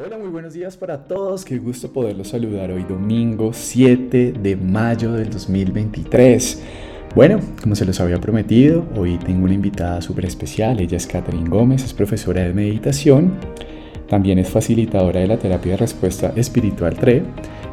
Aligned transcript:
Hola, 0.00 0.16
muy 0.16 0.28
buenos 0.28 0.54
días 0.54 0.76
para 0.76 0.96
todos. 1.08 1.44
Qué 1.44 1.58
gusto 1.58 1.92
poderlos 1.92 2.28
saludar 2.28 2.70
hoy 2.70 2.84
domingo 2.84 3.52
7 3.52 4.32
de 4.40 4.54
mayo 4.54 5.10
del 5.10 5.28
2023. 5.28 6.62
Bueno, 7.16 7.40
como 7.60 7.74
se 7.74 7.84
los 7.84 7.98
había 7.98 8.20
prometido, 8.20 8.86
hoy 8.96 9.18
tengo 9.18 9.46
una 9.46 9.54
invitada 9.54 10.00
súper 10.00 10.26
especial. 10.26 10.78
Ella 10.78 10.98
es 10.98 11.06
Catherine 11.08 11.50
Gómez, 11.50 11.82
es 11.82 11.92
profesora 11.92 12.42
de 12.42 12.54
meditación, 12.54 13.32
también 14.08 14.38
es 14.38 14.48
facilitadora 14.48 15.18
de 15.18 15.26
la 15.26 15.36
terapia 15.36 15.72
de 15.72 15.78
respuesta 15.78 16.32
espiritual 16.36 16.94
TRE 16.94 17.24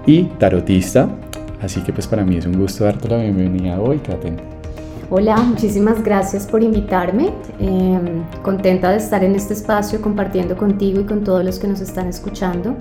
y 0.07 0.23
tarotista. 0.39 1.07
Así 1.61 1.81
que 1.81 1.93
pues 1.93 2.07
para 2.07 2.25
mí 2.25 2.37
es 2.37 2.47
un 2.47 2.57
gusto 2.59 2.85
darte 2.85 3.07
la 3.07 3.17
bienvenida 3.17 3.79
hoy, 3.79 3.99
Catherine. 3.99 4.54
Hola, 5.11 5.37
muchísimas 5.37 6.03
gracias 6.03 6.47
por 6.47 6.63
invitarme. 6.63 7.31
Em, 7.59 8.23
contenta 8.41 8.89
de 8.89 8.97
estar 8.97 9.23
en 9.23 9.35
este 9.35 9.53
espacio 9.53 10.01
compartiendo 10.01 10.57
contigo 10.57 10.99
y 10.99 11.03
con 11.03 11.23
todos 11.23 11.45
los 11.45 11.59
que 11.59 11.67
nos 11.67 11.79
están 11.79 12.07
escuchando. 12.07 12.75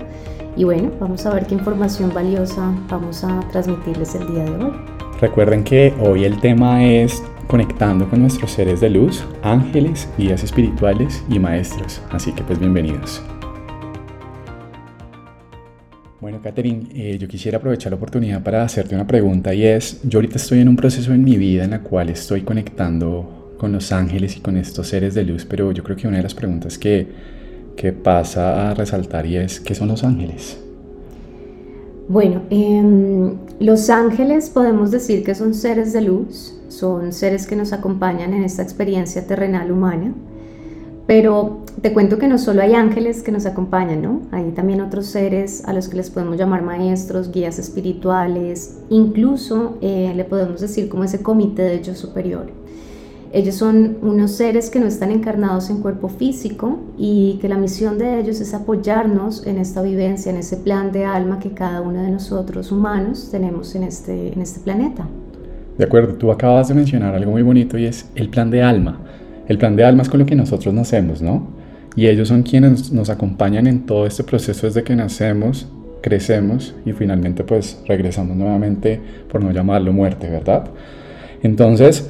Y 0.57 0.63
bueno, 0.63 0.89
vamos 0.99 1.23
a 1.27 1.33
ver 1.33 1.45
qué 1.45 1.53
información 1.53 2.11
valiosa 2.13 2.73
vamos 2.89 3.23
a 3.23 3.41
transmitirles 3.51 4.15
el 4.15 4.27
día 4.27 4.43
de 4.45 4.63
hoy. 4.63 4.71
Recuerden 5.21 5.63
que 5.63 5.93
hoy 6.01 6.23
el 6.25 6.39
tema 6.39 6.83
es 6.83 7.21
conectando 7.47 8.09
con 8.09 8.21
nuestros 8.21 8.51
seres 8.51 8.81
de 8.81 8.89
luz, 8.89 9.23
ángeles, 9.43 10.09
guías 10.17 10.43
espirituales 10.43 11.23
y 11.29 11.37
maestros. 11.37 12.01
Así 12.09 12.31
que 12.31 12.43
pues 12.43 12.57
bienvenidos. 12.57 13.21
Bueno, 16.25 16.39
Catherine, 16.41 16.87
eh, 16.95 17.19
yo 17.19 17.27
quisiera 17.27 17.59
aprovechar 17.59 17.91
la 17.91 17.97
oportunidad 17.97 18.41
para 18.41 18.63
hacerte 18.63 18.95
una 18.95 19.05
pregunta 19.05 19.53
y 19.53 19.63
es, 19.63 20.01
yo 20.01 20.17
ahorita 20.17 20.37
estoy 20.37 20.59
en 20.59 20.67
un 20.67 20.75
proceso 20.75 21.13
en 21.13 21.23
mi 21.23 21.37
vida 21.37 21.65
en 21.65 21.69
la 21.69 21.83
cual 21.83 22.09
estoy 22.09 22.41
conectando 22.41 23.53
con 23.59 23.71
los 23.71 23.91
ángeles 23.91 24.35
y 24.35 24.39
con 24.39 24.57
estos 24.57 24.87
seres 24.87 25.13
de 25.13 25.23
luz, 25.23 25.45
pero 25.45 25.71
yo 25.71 25.83
creo 25.83 25.95
que 25.95 26.07
una 26.07 26.17
de 26.17 26.23
las 26.23 26.33
preguntas 26.33 26.79
que, 26.79 27.05
que 27.77 27.93
pasa 27.93 28.71
a 28.71 28.73
resaltar 28.73 29.27
y 29.27 29.37
es, 29.37 29.59
¿qué 29.59 29.75
son 29.75 29.89
los 29.89 30.03
ángeles? 30.03 30.59
Bueno, 32.07 32.41
em, 32.49 33.35
los 33.59 33.91
ángeles 33.91 34.49
podemos 34.49 34.89
decir 34.89 35.23
que 35.23 35.35
son 35.35 35.53
seres 35.53 35.93
de 35.93 36.01
luz, 36.01 36.59
son 36.69 37.13
seres 37.13 37.45
que 37.45 37.55
nos 37.55 37.71
acompañan 37.71 38.33
en 38.33 38.43
esta 38.43 38.63
experiencia 38.63 39.27
terrenal 39.27 39.71
humana 39.71 40.11
pero 41.07 41.59
te 41.81 41.93
cuento 41.93 42.17
que 42.17 42.27
no 42.27 42.37
solo 42.37 42.61
hay 42.61 42.73
ángeles 42.73 43.21
que 43.21 43.31
nos 43.31 43.45
acompañan, 43.45 44.01
¿no? 44.01 44.21
Hay 44.31 44.51
también 44.51 44.81
otros 44.81 45.05
seres 45.05 45.63
a 45.65 45.73
los 45.73 45.87
que 45.87 45.97
les 45.97 46.09
podemos 46.09 46.37
llamar 46.37 46.63
maestros, 46.63 47.31
guías 47.31 47.59
espirituales, 47.59 48.79
incluso 48.89 49.77
eh, 49.81 50.13
le 50.15 50.23
podemos 50.23 50.61
decir 50.61 50.89
como 50.89 51.03
ese 51.03 51.21
comité 51.21 51.61
de 51.63 51.75
ellos 51.75 51.97
superior. 51.97 52.47
Ellos 53.33 53.55
son 53.55 53.97
unos 54.01 54.31
seres 54.31 54.69
que 54.69 54.79
no 54.79 54.85
están 54.87 55.11
encarnados 55.11 55.69
en 55.69 55.81
cuerpo 55.81 56.07
físico 56.07 56.79
y 56.97 57.37
que 57.41 57.49
la 57.49 57.57
misión 57.57 57.97
de 57.97 58.19
ellos 58.19 58.39
es 58.39 58.53
apoyarnos 58.53 59.45
en 59.45 59.57
esta 59.57 59.81
vivencia, 59.81 60.31
en 60.31 60.37
ese 60.37 60.55
plan 60.55 60.93
de 60.93 61.03
alma 61.03 61.39
que 61.39 61.51
cada 61.51 61.81
uno 61.81 62.01
de 62.01 62.11
nosotros 62.11 62.71
humanos 62.71 63.27
tenemos 63.31 63.75
en 63.75 63.83
este, 63.83 64.31
en 64.31 64.41
este 64.41 64.61
planeta. 64.61 65.05
De 65.77 65.83
acuerdo, 65.83 66.13
tú 66.13 66.31
acabas 66.31 66.69
de 66.69 66.75
mencionar 66.75 67.13
algo 67.13 67.31
muy 67.31 67.41
bonito 67.41 67.77
y 67.77 67.85
es 67.85 68.09
el 68.15 68.29
plan 68.29 68.49
de 68.49 68.63
alma. 68.63 69.01
El 69.47 69.57
plan 69.57 69.75
de 69.75 69.83
alma 69.83 70.03
es 70.03 70.09
con 70.09 70.19
lo 70.19 70.25
que 70.25 70.35
nosotros 70.35 70.73
nacemos, 70.73 71.21
¿no? 71.21 71.47
Y 71.95 72.07
ellos 72.07 72.27
son 72.27 72.43
quienes 72.43 72.91
nos 72.91 73.09
acompañan 73.09 73.67
en 73.67 73.85
todo 73.85 74.05
este 74.05 74.23
proceso 74.23 74.67
desde 74.67 74.83
que 74.83 74.95
nacemos, 74.95 75.67
crecemos 76.01 76.75
y 76.85 76.91
finalmente 76.91 77.43
pues 77.43 77.81
regresamos 77.87 78.35
nuevamente, 78.35 78.99
por 79.31 79.43
no 79.43 79.51
llamarlo 79.51 79.93
muerte, 79.93 80.29
¿verdad? 80.29 80.65
Entonces, 81.41 82.09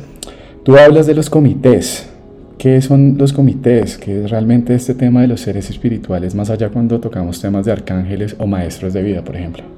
tú 0.63 0.77
hablas 0.77 1.07
de 1.07 1.15
los 1.15 1.29
comités. 1.29 2.09
¿Qué 2.57 2.81
son 2.81 3.17
los 3.17 3.33
comités? 3.33 3.97
¿Qué 3.97 4.23
es 4.23 4.31
realmente 4.31 4.73
este 4.73 4.95
tema 4.95 5.21
de 5.21 5.27
los 5.27 5.41
seres 5.41 5.69
espirituales, 5.69 6.33
más 6.35 6.49
allá 6.49 6.69
cuando 6.69 6.99
tocamos 6.99 7.41
temas 7.41 7.65
de 7.65 7.73
arcángeles 7.73 8.35
o 8.39 8.47
maestros 8.47 8.93
de 8.93 9.03
vida, 9.03 9.23
por 9.23 9.35
ejemplo? 9.35 9.74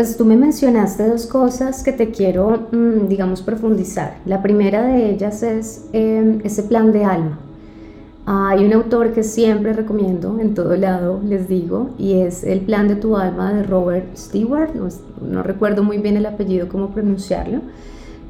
Pues 0.00 0.16
tú 0.16 0.24
me 0.24 0.34
mencionaste 0.34 1.06
dos 1.06 1.26
cosas 1.26 1.82
que 1.82 1.92
te 1.92 2.10
quiero, 2.10 2.68
mm, 2.72 3.06
digamos, 3.06 3.42
profundizar. 3.42 4.16
La 4.24 4.40
primera 4.40 4.82
de 4.82 5.10
ellas 5.10 5.42
es 5.42 5.90
em, 5.92 6.40
ese 6.42 6.62
plan 6.62 6.90
de 6.90 7.04
alma. 7.04 7.38
Hay 8.24 8.64
un 8.64 8.72
autor 8.72 9.12
que 9.12 9.22
siempre 9.22 9.74
recomiendo, 9.74 10.40
en 10.40 10.54
todo 10.54 10.74
lado 10.74 11.20
les 11.22 11.48
digo, 11.48 11.90
y 11.98 12.14
es 12.14 12.44
El 12.44 12.62
plan 12.62 12.88
de 12.88 12.96
tu 12.96 13.14
alma 13.14 13.52
de 13.52 13.62
Robert 13.62 14.16
Stewart. 14.16 14.70
No, 15.20 15.42
recuerdo 15.42 15.82
muy 15.82 15.98
bien 15.98 16.16
el 16.16 16.24
apellido, 16.24 16.70
cómo 16.70 16.94
pronunciarlo, 16.94 17.60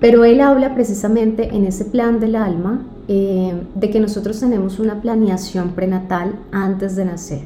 pero 0.00 0.24
él 0.24 0.40
habla 0.40 0.74
precisamente 0.74 1.54
en 1.54 1.66
ese 1.66 1.84
plan 1.84 2.18
del 2.18 2.34
alma 2.34 2.82
em, 3.06 3.60
de 3.76 3.90
que 3.90 4.00
nosotros 4.00 4.40
tenemos 4.40 4.80
una 4.80 5.00
planeación 5.00 5.68
prenatal 5.68 6.34
antes 6.50 6.96
de 6.96 7.04
nacer. 7.04 7.42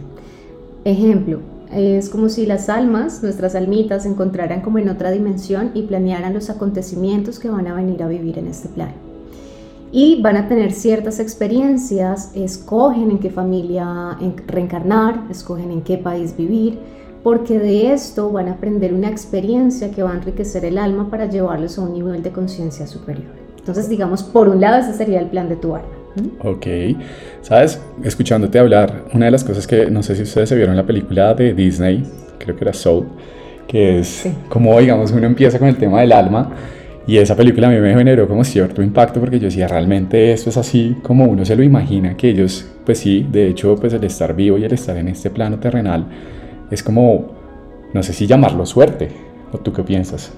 Ejemplo, 0.86 1.40
es 1.74 2.08
como 2.08 2.28
si 2.28 2.46
las 2.46 2.68
almas, 2.68 3.22
nuestras 3.22 3.54
almitas, 3.54 4.04
se 4.04 4.08
encontraran 4.08 4.60
como 4.60 4.78
en 4.78 4.88
otra 4.88 5.10
dimensión 5.10 5.70
y 5.74 5.82
planearan 5.82 6.32
los 6.32 6.50
acontecimientos 6.50 7.38
que 7.38 7.50
van 7.50 7.66
a 7.66 7.74
venir 7.74 8.02
a 8.02 8.08
vivir 8.08 8.38
en 8.38 8.46
este 8.46 8.68
plano. 8.68 8.92
Y 9.92 10.20
van 10.22 10.36
a 10.36 10.48
tener 10.48 10.72
ciertas 10.72 11.20
experiencias, 11.20 12.32
escogen 12.34 13.10
en 13.10 13.18
qué 13.18 13.30
familia 13.30 14.18
reencarnar, 14.46 15.24
escogen 15.30 15.70
en 15.70 15.82
qué 15.82 15.98
país 15.98 16.36
vivir, 16.36 16.78
porque 17.22 17.58
de 17.58 17.92
esto 17.92 18.30
van 18.30 18.48
a 18.48 18.52
aprender 18.52 18.92
una 18.92 19.08
experiencia 19.08 19.90
que 19.90 20.02
va 20.02 20.12
a 20.12 20.16
enriquecer 20.16 20.64
el 20.64 20.78
alma 20.78 21.10
para 21.10 21.26
llevarlos 21.26 21.78
a 21.78 21.82
un 21.82 21.92
nivel 21.92 22.22
de 22.22 22.32
conciencia 22.32 22.86
superior. 22.86 23.32
Entonces, 23.58 23.88
digamos, 23.88 24.22
por 24.22 24.48
un 24.48 24.60
lado, 24.60 24.78
ese 24.78 24.92
sería 24.92 25.20
el 25.20 25.30
plan 25.30 25.48
de 25.48 25.56
tu 25.56 25.74
alma. 25.74 26.03
Ok, 26.42 26.66
sabes, 27.42 27.80
escuchándote 28.04 28.58
hablar, 28.58 29.04
una 29.12 29.24
de 29.26 29.30
las 29.32 29.42
cosas 29.42 29.66
que 29.66 29.90
no 29.90 30.02
sé 30.02 30.14
si 30.14 30.22
ustedes 30.22 30.48
se 30.48 30.56
vieron 30.56 30.76
la 30.76 30.86
película 30.86 31.34
de 31.34 31.54
Disney, 31.54 32.04
creo 32.38 32.54
que 32.54 32.64
era 32.64 32.72
Soul, 32.72 33.06
que 33.66 33.98
es 33.98 34.28
como, 34.48 34.78
digamos, 34.78 35.10
uno 35.10 35.26
empieza 35.26 35.58
con 35.58 35.68
el 35.68 35.76
tema 35.76 36.00
del 36.00 36.12
alma 36.12 36.52
y 37.06 37.18
esa 37.18 37.36
película 37.36 37.66
a 37.66 37.70
mí 37.70 37.78
me 37.78 37.94
generó 37.94 38.28
como 38.28 38.44
cierto 38.44 38.82
impacto 38.82 39.20
porque 39.20 39.38
yo 39.38 39.46
decía, 39.46 39.66
realmente 39.66 40.32
esto 40.32 40.50
es 40.50 40.56
así 40.56 40.96
como 41.02 41.24
uno 41.24 41.44
se 41.44 41.56
lo 41.56 41.62
imagina, 41.62 42.16
que 42.16 42.30
ellos, 42.30 42.66
pues 42.86 42.98
sí, 42.98 43.26
de 43.30 43.48
hecho, 43.48 43.74
pues 43.76 43.92
el 43.92 44.04
estar 44.04 44.34
vivo 44.34 44.56
y 44.56 44.64
el 44.64 44.72
estar 44.72 44.96
en 44.96 45.08
este 45.08 45.30
plano 45.30 45.58
terrenal 45.58 46.06
es 46.70 46.82
como, 46.82 47.32
no 47.92 48.02
sé 48.02 48.12
si 48.12 48.26
llamarlo 48.26 48.64
suerte, 48.64 49.08
¿o 49.52 49.58
tú 49.58 49.72
qué 49.72 49.82
piensas? 49.82 50.32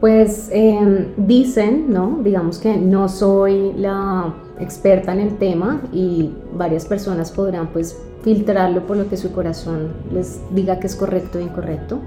Pues 0.00 0.50
em, 0.52 1.06
dicen, 1.16 1.86
¿no? 1.88 2.20
Digamos 2.22 2.58
que 2.58 2.76
no 2.76 3.08
soy 3.08 3.72
la 3.76 4.34
experta 4.58 5.12
en 5.12 5.20
el 5.20 5.36
tema 5.38 5.82
y 5.92 6.30
varias 6.56 6.84
personas 6.84 7.30
podrán 7.30 7.68
pues 7.68 7.98
filtrarlo 8.22 8.86
por 8.86 8.96
lo 8.96 9.08
que 9.08 9.16
su 9.16 9.32
corazón 9.32 9.92
les 10.12 10.40
diga 10.54 10.78
que 10.78 10.86
es 10.86 10.96
correcto 10.96 11.38
o 11.38 11.40
incorrecto, 11.40 12.00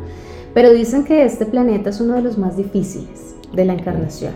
pero 0.53 0.73
dicen 0.73 1.03
que 1.03 1.23
este 1.23 1.45
planeta 1.45 1.89
es 1.89 2.01
uno 2.01 2.15
de 2.15 2.21
los 2.21 2.37
más 2.37 2.57
difíciles 2.57 3.35
de 3.53 3.65
la 3.65 3.73
encarnación. 3.73 4.33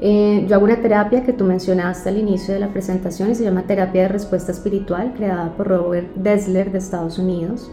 Eh, 0.00 0.44
yo 0.46 0.56
hago 0.56 0.64
una 0.64 0.80
terapia 0.80 1.24
que 1.24 1.32
tú 1.32 1.44
mencionaste 1.44 2.10
al 2.10 2.18
inicio 2.18 2.52
de 2.52 2.60
la 2.60 2.68
presentación 2.68 3.30
y 3.30 3.34
se 3.34 3.44
llama 3.44 3.62
terapia 3.66 4.02
de 4.02 4.08
respuesta 4.08 4.52
espiritual, 4.52 5.14
creada 5.16 5.54
por 5.56 5.68
Robert 5.68 6.14
Dessler 6.16 6.70
de 6.70 6.78
Estados 6.78 7.18
Unidos. 7.18 7.70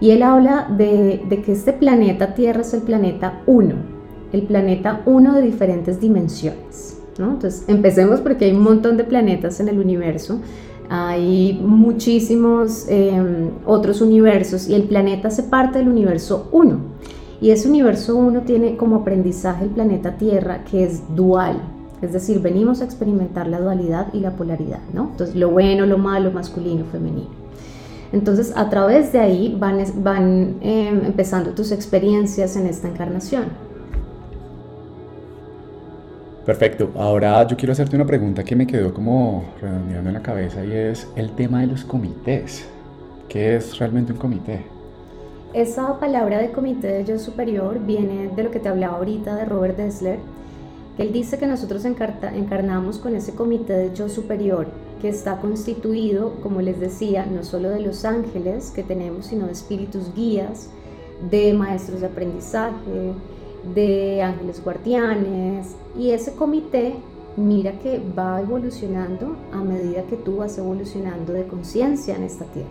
Y 0.00 0.12
él 0.12 0.22
habla 0.22 0.68
de, 0.76 1.22
de 1.28 1.42
que 1.42 1.52
este 1.52 1.72
planeta 1.72 2.34
Tierra 2.34 2.62
es 2.62 2.72
el 2.72 2.82
planeta 2.82 3.42
1, 3.46 3.74
el 4.32 4.42
planeta 4.42 5.02
1 5.04 5.34
de 5.34 5.42
diferentes 5.42 6.00
dimensiones. 6.00 6.97
Entonces, 7.18 7.64
empecemos 7.66 8.20
porque 8.20 8.46
hay 8.46 8.52
un 8.52 8.62
montón 8.62 8.96
de 8.96 9.04
planetas 9.04 9.60
en 9.60 9.68
el 9.68 9.78
universo, 9.78 10.40
hay 10.88 11.60
muchísimos 11.62 12.86
em, 12.88 13.50
otros 13.66 14.00
universos 14.00 14.68
y 14.68 14.74
el 14.74 14.84
planeta 14.84 15.28
hace 15.28 15.42
parte 15.42 15.78
del 15.78 15.88
universo 15.88 16.48
1. 16.52 16.78
Y 17.40 17.50
ese 17.50 17.68
universo 17.68 18.16
1 18.16 18.42
tiene 18.42 18.76
como 18.76 18.96
aprendizaje 18.96 19.64
el 19.64 19.70
planeta 19.70 20.16
Tierra 20.16 20.64
que 20.64 20.84
es 20.84 21.02
dual, 21.14 21.60
es 22.00 22.12
decir, 22.12 22.40
venimos 22.40 22.80
a 22.80 22.84
experimentar 22.84 23.48
la 23.48 23.60
dualidad 23.60 24.08
y 24.12 24.20
la 24.20 24.32
polaridad, 24.32 24.80
¿no? 24.92 25.08
Entonces, 25.10 25.34
lo 25.34 25.50
bueno, 25.50 25.84
lo 25.84 25.98
malo, 25.98 26.30
masculino, 26.30 26.84
femenino. 26.84 27.28
Entonces, 28.12 28.52
a 28.56 28.70
través 28.70 29.12
de 29.12 29.18
ahí 29.18 29.56
van, 29.58 29.82
van 30.02 30.56
em, 30.60 31.04
empezando 31.04 31.50
tus 31.50 31.72
experiencias 31.72 32.56
en 32.56 32.66
esta 32.66 32.88
encarnación. 32.88 33.44
Perfecto. 36.48 36.90
Ahora 36.96 37.46
yo 37.46 37.58
quiero 37.58 37.74
hacerte 37.74 37.94
una 37.94 38.06
pregunta 38.06 38.42
que 38.42 38.56
me 38.56 38.66
quedó 38.66 38.94
como 38.94 39.44
redondeando 39.60 40.08
en 40.08 40.14
la 40.14 40.22
cabeza 40.22 40.64
y 40.64 40.72
es 40.72 41.06
el 41.14 41.32
tema 41.32 41.60
de 41.60 41.66
los 41.66 41.84
comités. 41.84 42.66
¿Qué 43.28 43.56
es 43.56 43.78
realmente 43.78 44.12
un 44.12 44.18
comité? 44.18 44.64
Esa 45.52 46.00
palabra 46.00 46.38
de 46.38 46.50
comité 46.50 46.86
de 46.86 47.04
yo 47.04 47.18
superior 47.18 47.84
viene 47.84 48.30
de 48.34 48.42
lo 48.42 48.50
que 48.50 48.60
te 48.60 48.70
hablaba 48.70 48.96
ahorita 48.96 49.36
de 49.36 49.44
Robert 49.44 49.76
Dessler, 49.76 50.20
él 50.96 51.12
dice 51.12 51.36
que 51.36 51.46
nosotros 51.46 51.84
encarnamos 51.84 52.96
con 52.96 53.14
ese 53.14 53.34
comité 53.34 53.74
de 53.74 53.94
yo 53.94 54.08
superior 54.08 54.68
que 55.02 55.10
está 55.10 55.40
constituido, 55.42 56.36
como 56.42 56.62
les 56.62 56.80
decía, 56.80 57.26
no 57.26 57.44
solo 57.44 57.68
de 57.68 57.80
los 57.80 58.06
ángeles 58.06 58.70
que 58.70 58.82
tenemos, 58.82 59.26
sino 59.26 59.44
de 59.44 59.52
espíritus 59.52 60.14
guías, 60.14 60.70
de 61.30 61.52
maestros 61.52 62.00
de 62.00 62.06
aprendizaje, 62.06 63.12
de 63.74 64.22
ángeles 64.22 64.62
guardianes 64.62 65.76
y 65.98 66.10
ese 66.10 66.34
comité 66.34 66.94
mira 67.36 67.72
que 67.72 68.00
va 68.18 68.40
evolucionando 68.40 69.36
a 69.52 69.58
medida 69.58 70.02
que 70.02 70.16
tú 70.16 70.38
vas 70.38 70.58
evolucionando 70.58 71.32
de 71.32 71.46
conciencia 71.46 72.16
en 72.16 72.24
esta 72.24 72.44
tierra. 72.46 72.68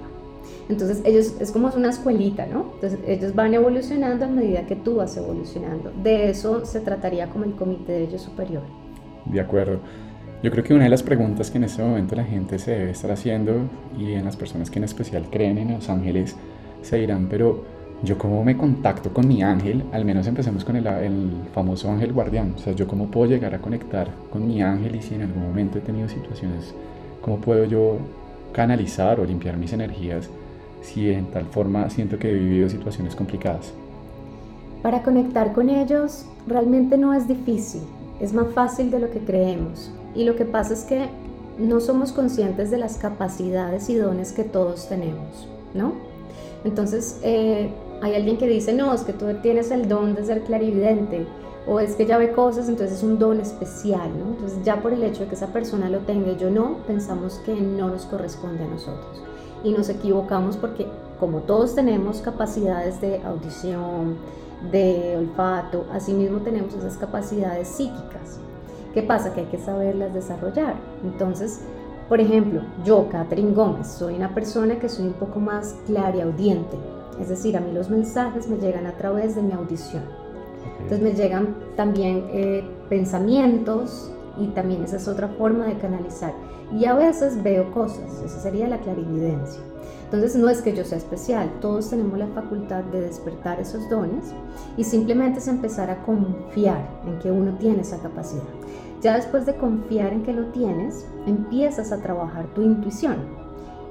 Entonces 0.70 1.02
ellos 1.06 1.36
es 1.40 1.52
como 1.52 1.70
una 1.70 1.90
escuelita, 1.90 2.46
¿no? 2.46 2.72
Entonces 2.76 3.00
ellos 3.08 3.34
van 3.34 3.54
evolucionando 3.54 4.26
a 4.26 4.28
medida 4.28 4.66
que 4.66 4.76
tú 4.76 4.96
vas 4.96 5.16
evolucionando. 5.16 5.92
De 6.04 6.30
eso 6.30 6.66
se 6.66 6.82
trataría 6.82 7.30
como 7.30 7.46
el 7.46 7.54
comité 7.54 7.94
de 7.94 8.04
ellos 8.04 8.22
superior. 8.22 8.64
De 9.26 9.40
acuerdo. 9.40 9.80
Yo 10.44 10.52
creo 10.52 10.64
que 10.64 10.74
una 10.74 10.84
de 10.84 10.90
las 10.90 11.02
preguntas 11.02 11.50
que 11.50 11.58
en 11.58 11.64
este 11.64 11.82
momento 11.82 12.16
la 12.16 12.24
gente 12.24 12.60
se 12.60 12.72
debe 12.72 12.92
estar 12.92 13.10
haciendo 13.12 13.54
y 13.98 14.14
en 14.14 14.26
las 14.26 14.36
personas 14.36 14.70
que 14.70 14.78
en 14.78 14.86
especial 14.86 15.30
creen 15.32 15.58
en 15.58 15.74
los 15.74 15.90
ángeles 15.90 16.36
se 16.84 16.98
dirán, 16.98 17.28
pero 17.28 17.64
yo 18.04 18.18
cómo 18.18 18.44
me 18.44 18.56
contacto 18.58 19.12
con 19.12 19.28
mi 19.28 19.42
ángel, 19.42 19.84
al 19.92 20.06
menos 20.06 20.28
empecemos 20.28 20.64
con 20.64 20.76
el, 20.76 20.86
el, 20.86 21.32
famoso 21.54 21.90
ángel 21.90 22.14
guardián, 22.14 22.54
o 22.56 22.60
sea, 22.60 22.74
yo 22.74 22.88
cómo 22.88 23.08
puedo 23.08 23.30
llegar 23.30 23.56
a 23.56 23.60
conectar 23.60 24.10
con 24.32 24.48
mi 24.48 24.62
ángel 24.62 24.96
y 24.96 25.02
si 25.02 25.16
en 25.16 25.24
algún 25.24 25.44
momento 25.44 25.80
he 25.80 25.82
tenido 25.82 26.08
situaciones, 26.08 26.74
cómo 27.22 27.38
puedo 27.38 27.66
yo 27.66 27.98
canalizar 28.54 29.20
o 29.20 29.26
limpiar 29.26 29.58
mis 29.58 29.74
energías 29.74 30.30
si 30.82 31.12
en 31.12 31.26
tal 31.32 31.46
forma 31.46 31.90
siento 31.90 32.18
que 32.18 32.30
he 32.30 32.34
vivido 32.34 32.70
situaciones 32.70 33.16
complicadas. 33.16 33.74
Para 34.82 35.04
conectar 35.04 35.54
con 35.54 35.70
ellos 35.70 36.26
realmente 36.48 36.98
no 36.98 37.14
es 37.14 37.28
difícil, 37.28 37.82
es 38.22 38.34
más 38.34 38.48
fácil 38.54 38.92
de 38.92 39.00
lo 39.00 39.10
que 39.10 39.20
creemos. 39.20 39.92
Y 40.16 40.24
lo 40.24 40.36
que 40.36 40.46
pasa 40.46 40.74
es 40.74 40.84
que 40.84 41.10
no 41.58 41.80
somos 41.80 42.12
conscientes 42.12 42.72
de 42.72 42.78
las 42.78 42.98
capacidades 42.98 43.90
y 43.90 43.96
dones 43.96 44.32
que 44.32 44.44
todos 44.44 44.88
tenemos, 44.88 45.48
¿no? 45.74 45.94
Entonces, 46.64 47.20
eh, 47.24 47.70
hay 48.02 48.16
alguien 48.16 48.38
que 48.38 48.48
dice, 48.48 48.74
no, 48.74 48.94
es 48.94 49.02
que 49.02 49.14
tú 49.14 49.26
tienes 49.42 49.72
el 49.72 49.88
don 49.88 50.16
de 50.16 50.24
ser 50.26 50.44
clarividente, 50.44 51.26
o 51.68 51.80
es 51.80 51.96
que 51.96 52.06
ya 52.06 52.18
ve 52.18 52.32
cosas, 52.32 52.70
entonces 52.70 52.98
es 52.98 53.04
un 53.04 53.20
don 53.20 53.40
especial, 53.42 54.10
¿no? 54.18 54.32
Entonces, 54.32 54.60
ya 54.64 54.82
por 54.82 54.94
el 54.94 55.04
hecho 55.04 55.24
de 55.24 55.30
que 55.30 55.36
esa 55.36 55.48
persona 55.48 55.90
lo 55.90 56.00
tenga 56.00 56.32
y 56.32 56.38
yo 56.38 56.50
no, 56.50 56.78
pensamos 56.88 57.42
que 57.46 57.54
no 57.56 57.90
nos 57.90 58.06
corresponde 58.06 58.64
a 58.64 58.68
nosotros 58.68 59.22
y 59.64 59.72
nos 59.72 59.90
equivocamos 59.90 60.56
porque 60.56 60.88
como 61.20 61.40
todos 61.40 61.76
tenemos 61.76 62.22
capacidades 62.22 63.02
de 63.02 63.22
audición, 63.24 64.18
de 64.72 65.16
olfato, 65.18 65.86
asimismo 65.92 66.40
tenemos 66.40 66.74
esas 66.74 66.98
capacidades 66.98 67.68
psíquicas. 67.68 68.40
¿Qué 68.94 69.02
pasa? 69.04 69.34
Que 69.34 69.42
hay 69.42 69.46
que 69.48 69.58
saberlas 69.58 70.14
desarrollar. 70.14 70.76
Entonces, 71.04 71.62
por 72.08 72.22
ejemplo, 72.22 72.62
yo, 72.86 73.08
Catherine 73.10 73.54
Gómez, 73.54 73.88
soy 73.88 74.16
una 74.16 74.34
persona 74.34 74.80
que 74.80 74.90
soy 74.90 75.08
un 75.08 75.14
poco 75.14 75.40
más 75.40 75.76
clara 75.86 76.18
y 76.18 76.22
audiente. 76.22 76.78
Es 77.20 77.30
decir, 77.30 77.58
a 77.58 77.62
mí 77.62 77.72
los 77.72 77.90
mensajes 77.90 78.48
me 78.48 78.58
llegan 78.58 78.86
a 78.86 78.94
través 78.94 79.36
de 79.36 79.42
mi 79.42 79.54
audición. 79.54 80.04
Entonces 80.82 81.02
me 81.02 81.14
llegan 81.14 81.56
también 81.76 82.26
eh, 82.30 82.64
pensamientos 82.90 84.12
y 84.38 84.48
también 84.48 84.84
esa 84.84 84.98
es 84.98 85.08
otra 85.08 85.28
forma 85.28 85.66
de 85.66 85.78
canalizar. 85.78 86.34
Y 86.72 86.86
a 86.86 86.94
veces 86.94 87.42
veo 87.42 87.72
cosas, 87.72 88.22
esa 88.24 88.40
sería 88.40 88.68
la 88.68 88.80
clarividencia. 88.80 89.62
Entonces 90.06 90.36
no 90.36 90.50
es 90.50 90.62
que 90.62 90.74
yo 90.74 90.86
sea 90.86 90.98
especial, 90.98 91.52
todos 91.60 91.90
tenemos 91.90 92.18
la 92.18 92.28
facultad 92.28 92.84
de 92.86 93.02
despertar 93.02 93.60
esos 93.60 93.90
dones 93.90 94.26
y 94.78 94.86
simplemente 94.86 95.40
es 95.40 95.50
empezar 95.50 95.90
a 95.90 96.02
confiar 96.04 97.02
en 97.06 97.20
que 97.20 97.30
uno 97.30 97.58
tiene 97.58 97.82
esa 97.82 97.98
capacidad. 97.98 98.44
Ya 99.02 99.16
después 99.16 99.46
de 99.46 99.56
confiar 99.56 100.14
en 100.14 100.24
que 100.24 100.32
lo 100.32 100.46
tienes, 100.48 101.06
empiezas 101.26 101.92
a 101.92 102.02
trabajar 102.02 102.46
tu 102.54 102.62
intuición 102.62 103.18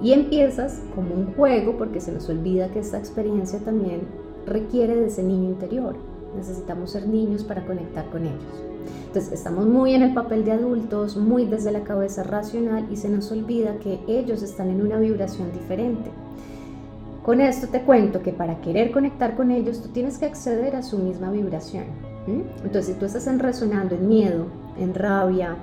y 0.00 0.12
empiezas 0.12 0.82
como 0.94 1.14
un 1.14 1.34
juego 1.34 1.76
porque 1.78 2.00
se 2.00 2.12
nos 2.12 2.28
olvida 2.28 2.70
que 2.70 2.80
esta 2.80 2.98
experiencia 2.98 3.58
también 3.60 4.02
requiere 4.46 4.94
de 4.94 5.06
ese 5.06 5.22
niño 5.22 5.50
interior. 5.50 5.96
Necesitamos 6.36 6.90
ser 6.90 7.08
niños 7.08 7.44
para 7.44 7.64
conectar 7.64 8.08
con 8.10 8.22
ellos. 8.22 8.64
Entonces 9.06 9.32
estamos 9.32 9.66
muy 9.66 9.94
en 9.94 10.02
el 10.02 10.12
papel 10.14 10.44
de 10.44 10.52
adultos, 10.52 11.16
muy 11.16 11.46
desde 11.46 11.72
la 11.72 11.84
cabeza 11.84 12.22
racional 12.22 12.86
y 12.90 12.96
se 12.96 13.08
nos 13.08 13.32
olvida 13.32 13.78
que 13.78 14.00
ellos 14.06 14.42
están 14.42 14.68
en 14.68 14.82
una 14.82 14.98
vibración 14.98 15.52
diferente. 15.52 16.10
Con 17.24 17.40
esto 17.40 17.66
te 17.68 17.82
cuento 17.82 18.22
que 18.22 18.32
para 18.32 18.60
querer 18.60 18.92
conectar 18.92 19.36
con 19.36 19.50
ellos 19.50 19.82
tú 19.82 19.88
tienes 19.88 20.18
que 20.18 20.26
acceder 20.26 20.76
a 20.76 20.82
su 20.82 20.98
misma 20.98 21.30
vibración. 21.30 21.84
Entonces 22.62 22.86
si 22.86 22.92
tú 22.94 23.06
estás 23.06 23.26
en 23.26 23.38
resonando 23.38 23.94
en 23.94 24.08
miedo, 24.08 24.46
en 24.78 24.94
rabia, 24.94 25.56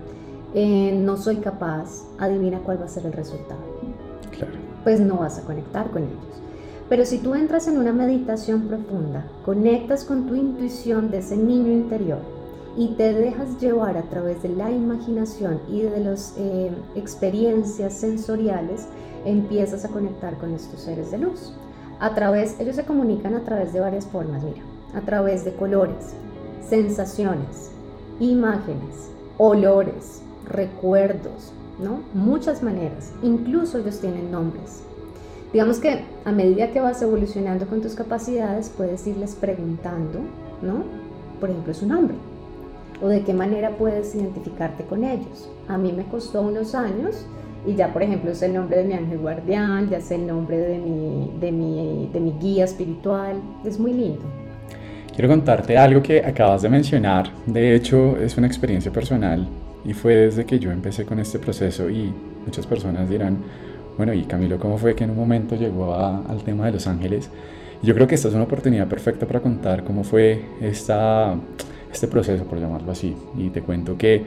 en 0.54 1.06
no 1.06 1.18
soy 1.18 1.38
capaz, 1.38 2.06
adivina 2.18 2.60
cuál 2.60 2.82
va 2.82 2.86
a 2.86 2.90
ser 2.90 3.06
el 3.06 3.14
resultado. 3.14 3.73
Pues 4.84 5.00
no 5.00 5.18
vas 5.18 5.38
a 5.38 5.44
conectar 5.44 5.90
con 5.92 6.04
ellos. 6.04 6.42
Pero 6.90 7.06
si 7.06 7.20
tú 7.20 7.36
entras 7.36 7.68
en 7.68 7.78
una 7.78 7.94
meditación 7.94 8.68
profunda, 8.68 9.26
conectas 9.46 10.04
con 10.04 10.28
tu 10.28 10.36
intuición 10.36 11.10
de 11.10 11.20
ese 11.20 11.38
niño 11.38 11.72
interior, 11.72 12.20
y 12.76 12.90
te 12.96 13.14
dejas 13.14 13.60
llevar 13.60 13.98
a 13.98 14.04
través 14.04 14.42
de 14.42 14.50
la 14.50 14.72
imaginación 14.72 15.60
y 15.70 15.82
de 15.82 16.00
las 16.00 16.34
eh, 16.38 16.72
experiencias 16.96 17.94
sensoriales, 17.94 18.88
empiezas 19.26 19.86
a 19.86 19.90
conectar 19.90 20.38
con 20.38 20.54
estos 20.54 20.82
seres 20.82 21.12
de 21.12 21.20
luz. 21.20 21.54
A 22.00 22.16
través, 22.16 22.60
ellos 22.60 22.76
se 22.76 22.86
comunican 22.86 23.36
a 23.36 23.44
través 23.44 23.74
de 23.74 23.80
varias 23.80 24.06
formas, 24.08 24.44
mira, 24.44 24.62
a 24.96 25.02
través 25.02 25.46
de 25.46 25.54
colores, 25.54 26.16
sensaciones, 26.68 27.72
imágenes, 28.20 29.12
olores, 29.38 30.22
recuerdos, 30.48 31.54
¿no? 31.80 32.02
Muchas 32.14 32.64
maneras, 32.64 33.12
incluso 33.22 33.80
ellos 33.80 34.00
tienen 34.00 34.32
nombres. 34.32 34.84
Digamos 35.52 35.80
que 35.80 36.06
a 36.26 36.32
medida 36.32 36.72
que 36.72 36.80
vas 36.80 37.02
evolucionando 37.02 37.68
con 37.68 37.82
tus 37.82 37.94
capacidades, 37.94 38.70
puedes 38.70 39.06
irles 39.06 39.36
preguntando, 39.36 40.20
¿no? 40.62 40.84
Por 41.40 41.50
ejemplo, 41.50 41.74
su 41.74 41.88
nombre 41.88 42.16
o 43.02 43.08
de 43.08 43.22
qué 43.22 43.34
manera 43.34 43.72
puedes 43.72 44.16
identificarte 44.16 44.84
con 44.86 45.04
ellos. 45.04 45.50
A 45.68 45.78
mí 45.78 45.92
me 45.92 46.04
costó 46.06 46.42
unos 46.42 46.74
años 46.74 47.26
y 47.66 47.76
ya, 47.76 47.92
por 47.92 48.02
ejemplo, 48.02 48.34
sé 48.34 48.48
el 48.48 48.54
nombre 48.54 48.78
de 48.78 48.84
mi 48.86 48.94
ángel 48.94 49.20
guardián, 49.20 49.90
ya 49.90 50.02
sé 50.02 50.16
el 50.16 50.26
nombre 50.26 50.58
de 50.58 50.78
mi, 50.78 51.32
de 51.40 51.52
mi, 51.52 52.10
de 52.12 52.20
mi 52.20 52.32
guía 52.40 52.66
espiritual. 52.66 53.42
Es 53.66 53.80
muy 53.80 53.94
lindo. 53.94 54.22
Quiero 55.14 55.30
contarte 55.30 55.78
algo 55.78 56.02
que 56.02 56.26
acabas 56.26 56.62
de 56.62 56.70
mencionar. 56.70 57.30
De 57.46 57.76
hecho, 57.76 58.18
es 58.18 58.38
una 58.38 58.48
experiencia 58.48 58.92
personal 58.92 59.48
y 59.86 59.94
fue 59.94 60.16
desde 60.16 60.46
que 60.46 60.60
yo 60.60 60.72
empecé 60.72 61.06
con 61.06 61.20
este 61.20 61.40
proceso 61.40 61.90
y 61.90 62.14
muchas 62.46 62.66
personas 62.66 63.10
dirán, 63.10 63.38
bueno, 63.98 64.14
y 64.14 64.24
Camilo, 64.24 64.58
¿cómo 64.60 64.78
fue 64.78 64.96
que 64.96 65.04
en 65.04 65.12
un 65.12 65.18
momento 65.18 65.56
llegó 65.56 65.96
al 65.96 66.44
tema 66.44 66.66
de 66.66 66.74
los 66.74 66.88
ángeles? 66.88 67.30
Yo 67.82 67.94
creo 67.94 68.08
que 68.08 68.16
esta 68.16 68.30
es 68.30 68.34
una 68.34 68.44
oportunidad 68.44 68.88
perfecta 68.88 69.26
para 69.26 69.42
contar 69.42 69.84
cómo 69.84 70.04
fue 70.04 70.42
esta 70.62 71.36
este 71.94 72.08
proceso, 72.08 72.44
por 72.46 72.60
llamarlo 72.60 72.92
así. 72.92 73.16
Y 73.38 73.50
te 73.50 73.62
cuento 73.62 73.98
que 73.98 74.24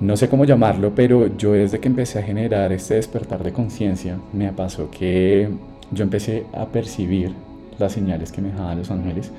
no 0.00 0.16
sé 0.16 0.28
cómo 0.28 0.44
llamarlo, 0.44 0.92
pero 0.94 1.36
yo 1.36 1.52
desde 1.52 1.78
que 1.78 1.88
empecé 1.88 2.18
a 2.18 2.22
generar 2.22 2.72
este 2.72 2.94
despertar 2.94 3.42
de 3.44 3.52
conciencia, 3.52 4.18
me 4.32 4.52
pasó 4.52 4.90
que 4.90 5.48
yo 5.90 6.02
empecé 6.02 6.46
a 6.52 6.66
percibir 6.66 7.32
las 7.78 7.92
señales 7.92 8.32
que 8.32 8.40
me 8.40 8.48
dejaban 8.48 8.78
los 8.78 8.90
ángeles. 8.90 9.30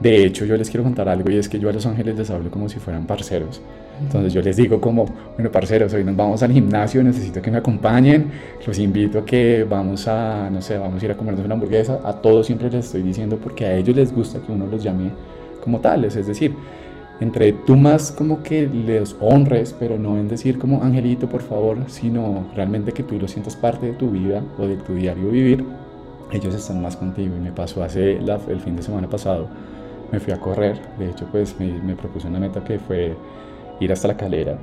De 0.00 0.24
hecho, 0.24 0.44
yo 0.44 0.56
les 0.56 0.68
quiero 0.68 0.84
contar 0.84 1.08
algo 1.08 1.30
y 1.30 1.36
es 1.36 1.48
que 1.48 1.58
yo 1.58 1.70
a 1.70 1.72
los 1.72 1.86
ángeles 1.86 2.16
les 2.16 2.30
hablo 2.30 2.50
como 2.50 2.68
si 2.68 2.78
fueran 2.78 3.06
parceros. 3.06 3.62
Entonces 4.00 4.32
yo 4.32 4.42
les 4.42 4.56
digo 4.56 4.78
como, 4.78 5.06
bueno, 5.34 5.50
parceros, 5.50 5.94
hoy 5.94 6.04
nos 6.04 6.14
vamos 6.14 6.42
al 6.42 6.52
gimnasio, 6.52 7.02
necesito 7.02 7.40
que 7.40 7.50
me 7.50 7.58
acompañen, 7.58 8.30
los 8.66 8.78
invito 8.78 9.20
a 9.20 9.24
que 9.24 9.64
vamos 9.64 10.06
a, 10.06 10.50
no 10.50 10.60
sé, 10.60 10.76
vamos 10.76 11.02
a 11.02 11.04
ir 11.06 11.12
a 11.12 11.16
comernos 11.16 11.44
una 11.44 11.54
hamburguesa. 11.54 12.00
A 12.04 12.12
todos 12.12 12.46
siempre 12.46 12.70
les 12.70 12.84
estoy 12.86 13.02
diciendo 13.02 13.38
porque 13.42 13.64
a 13.64 13.74
ellos 13.74 13.96
les 13.96 14.14
gusta 14.14 14.40
que 14.40 14.52
uno 14.52 14.66
los 14.66 14.82
llame 14.82 15.10
como 15.62 15.80
tales, 15.80 16.14
es 16.14 16.26
decir, 16.26 16.54
entre 17.20 17.52
tú 17.52 17.76
más 17.76 18.12
como 18.12 18.42
que 18.42 18.68
les 18.68 19.16
honres, 19.20 19.74
pero 19.78 19.98
no 19.98 20.18
en 20.18 20.28
decir 20.28 20.58
como 20.58 20.82
angelito 20.82 21.28
por 21.28 21.40
favor, 21.40 21.78
sino 21.86 22.46
realmente 22.54 22.92
que 22.92 23.02
tú 23.02 23.18
lo 23.18 23.26
sientas 23.26 23.56
parte 23.56 23.86
de 23.86 23.92
tu 23.94 24.10
vida 24.10 24.42
o 24.58 24.66
de 24.66 24.76
tu 24.76 24.94
diario 24.94 25.30
vivir, 25.30 25.64
ellos 26.32 26.54
están 26.54 26.82
más 26.82 26.96
contigo 26.96 27.34
y 27.36 27.40
me 27.40 27.52
pasó 27.52 27.82
hace 27.82 28.18
el 28.18 28.60
fin 28.60 28.76
de 28.76 28.82
semana 28.82 29.08
pasado, 29.08 29.48
me 30.12 30.20
fui 30.20 30.32
a 30.32 30.40
correr, 30.40 30.80
de 30.98 31.10
hecho 31.10 31.26
pues 31.30 31.56
me, 31.58 31.94
propuse 31.94 32.28
una 32.28 32.38
meta 32.38 32.62
que 32.62 32.78
fue 32.78 33.16
ir 33.80 33.92
hasta 33.92 34.08
la 34.08 34.16
calera 34.16 34.58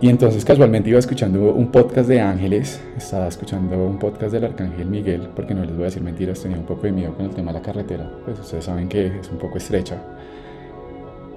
y 0.00 0.10
entonces 0.10 0.44
casualmente 0.44 0.90
iba 0.90 0.98
escuchando 0.98 1.54
un 1.54 1.70
podcast 1.70 2.08
de 2.08 2.20
ángeles, 2.20 2.78
estaba 2.96 3.28
escuchando 3.28 3.76
un 3.86 3.98
podcast 3.98 4.32
del 4.32 4.44
arcángel 4.44 4.86
Miguel, 4.86 5.30
porque 5.34 5.54
no 5.54 5.64
les 5.64 5.72
voy 5.72 5.82
a 5.82 5.84
decir 5.86 6.02
mentiras, 6.02 6.42
tenía 6.42 6.58
un 6.58 6.66
poco 6.66 6.82
de 6.82 6.92
miedo 6.92 7.14
con 7.14 7.24
el 7.24 7.34
tema 7.34 7.52
de 7.52 7.58
la 7.58 7.64
carretera, 7.64 8.10
pues 8.24 8.38
ustedes 8.38 8.64
saben 8.64 8.88
que 8.88 9.06
es 9.06 9.30
un 9.30 9.38
poco 9.38 9.56
estrecha. 9.56 9.96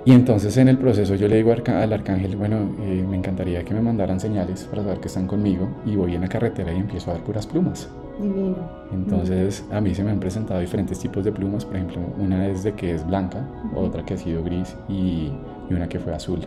Y 0.04 0.12
entonces 0.12 0.58
en 0.58 0.68
el 0.68 0.78
proceso 0.78 1.16
yo 1.16 1.28
le 1.28 1.38
digo 1.38 1.54
al 1.54 1.94
arcángel, 1.94 2.36
bueno, 2.36 2.76
eh, 2.82 3.06
me 3.08 3.16
encantaría 3.16 3.64
que 3.64 3.74
me 3.74 3.82
mandaran 3.82 4.20
señales 4.20 4.64
para 4.64 4.84
saber 4.84 5.00
que 5.00 5.08
están 5.08 5.28
conmigo 5.28 5.70
y 5.86 5.96
voy 5.96 6.16
en 6.16 6.22
la 6.22 6.28
carretera 6.28 6.74
y 6.74 6.78
empiezo 6.78 7.12
a 7.12 7.14
dar 7.14 7.24
puras 7.24 7.46
plumas. 7.46 7.88
Divino. 8.20 8.56
Entonces 8.92 9.66
a 9.72 9.82
mí 9.82 9.94
se 9.94 10.04
me 10.04 10.12
han 10.12 10.20
presentado 10.20 10.60
diferentes 10.60 11.00
tipos 11.00 11.24
de 11.24 11.32
plumas, 11.32 11.66
por 11.66 11.76
ejemplo, 11.76 12.02
una 12.18 12.48
es 12.48 12.64
de 12.64 12.74
que 12.74 12.94
es 12.94 13.06
blanca, 13.06 13.48
otra 13.76 14.04
que 14.06 14.14
ha 14.16 14.18
sido 14.18 14.44
gris 14.44 14.76
y, 14.90 15.32
y 15.70 15.74
una 15.74 15.88
que 15.88 16.00
fue 16.00 16.14
azul. 16.14 16.40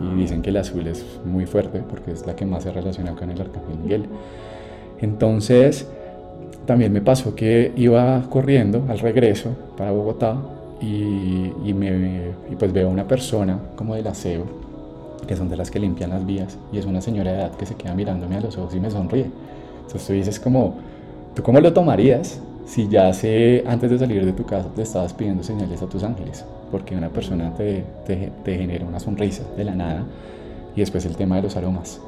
Y 0.00 0.14
dicen 0.16 0.42
que 0.42 0.50
el 0.50 0.58
azul 0.58 0.86
es 0.86 1.04
muy 1.24 1.46
fuerte 1.46 1.82
porque 1.88 2.12
es 2.12 2.26
la 2.26 2.36
que 2.36 2.44
más 2.44 2.62
se 2.62 2.70
relaciona 2.70 3.14
con 3.14 3.30
el 3.30 3.40
arcángel 3.40 3.78
Miguel. 3.78 4.06
Entonces, 5.00 5.88
también 6.66 6.92
me 6.92 7.00
pasó 7.00 7.34
que 7.34 7.72
iba 7.76 8.22
corriendo 8.28 8.84
al 8.88 8.98
regreso 8.98 9.50
para 9.76 9.90
Bogotá 9.90 10.36
y, 10.80 11.50
y, 11.64 11.74
me, 11.74 12.32
y 12.50 12.56
pues 12.56 12.72
veo 12.72 12.88
una 12.88 13.08
persona 13.08 13.58
como 13.76 13.94
del 13.94 14.06
aseo, 14.06 14.44
que 15.26 15.36
son 15.36 15.48
de 15.48 15.56
las 15.56 15.70
que 15.70 15.78
limpian 15.78 16.10
las 16.10 16.24
vías, 16.24 16.58
y 16.72 16.78
es 16.78 16.86
una 16.86 17.00
señora 17.00 17.32
de 17.32 17.38
edad 17.38 17.52
que 17.52 17.66
se 17.66 17.74
queda 17.74 17.94
mirándome 17.94 18.36
a 18.36 18.40
los 18.40 18.56
ojos 18.56 18.74
y 18.74 18.80
me 18.80 18.90
sonríe. 18.90 19.30
Entonces 19.80 20.06
tú 20.06 20.12
dices 20.12 20.38
como, 20.38 20.76
¿Tú 21.40 21.44
cómo 21.44 21.58
lo 21.58 21.72
tomarías 21.72 22.38
si 22.66 22.86
ya 22.86 23.08
hace, 23.08 23.64
antes 23.66 23.90
de 23.90 23.98
salir 23.98 24.26
de 24.26 24.34
tu 24.34 24.44
casa 24.44 24.68
te 24.76 24.82
estabas 24.82 25.14
pidiendo 25.14 25.42
señales 25.42 25.80
a 25.80 25.86
tus 25.86 26.02
ángeles? 26.02 26.44
Porque 26.70 26.94
una 26.94 27.08
persona 27.08 27.54
te, 27.54 27.82
te, 28.04 28.30
te 28.44 28.58
genera 28.58 28.84
una 28.84 29.00
sonrisa 29.00 29.44
de 29.56 29.64
la 29.64 29.74
nada 29.74 30.04
y 30.76 30.80
después 30.80 31.06
el 31.06 31.16
tema 31.16 31.36
de 31.36 31.42
los 31.44 31.56
aromas. 31.56 31.98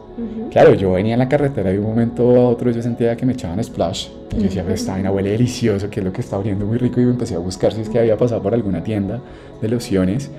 Claro, 0.51 0.75
yo 0.75 0.93
venía 0.93 1.15
en 1.15 1.19
la 1.19 1.31
carretera 1.31 1.71
y 1.71 1.77
de 1.77 1.79
un 1.81 1.87
momento 1.87 2.29
a 2.37 2.49
otro 2.51 2.71
yo 2.73 2.83
sentía 2.83 3.17
que 3.17 3.25
me 3.25 3.33
echaban 3.33 3.65
splash. 3.65 4.09
Y 4.33 4.37
yo 4.37 4.43
decía, 4.43 4.67
esta 4.69 4.93
vaina 4.93 5.11
huele 5.11 5.31
delicioso, 5.31 5.89
que 5.89 6.01
es 6.01 6.05
lo 6.05 6.13
que 6.13 6.21
está 6.21 6.37
oliendo 6.37 6.67
muy 6.67 6.77
rico. 6.77 7.01
Y 7.01 7.07
me 7.07 7.13
empecé 7.13 7.35
a 7.35 7.39
buscar 7.39 7.73
si 7.73 7.81
es 7.81 7.89
que 7.89 8.01
había 8.01 8.19
pasado 8.19 8.43
por 8.43 8.53
alguna 8.53 8.85
tienda 8.85 9.19
de 9.63 9.69
lociones. 9.71 10.31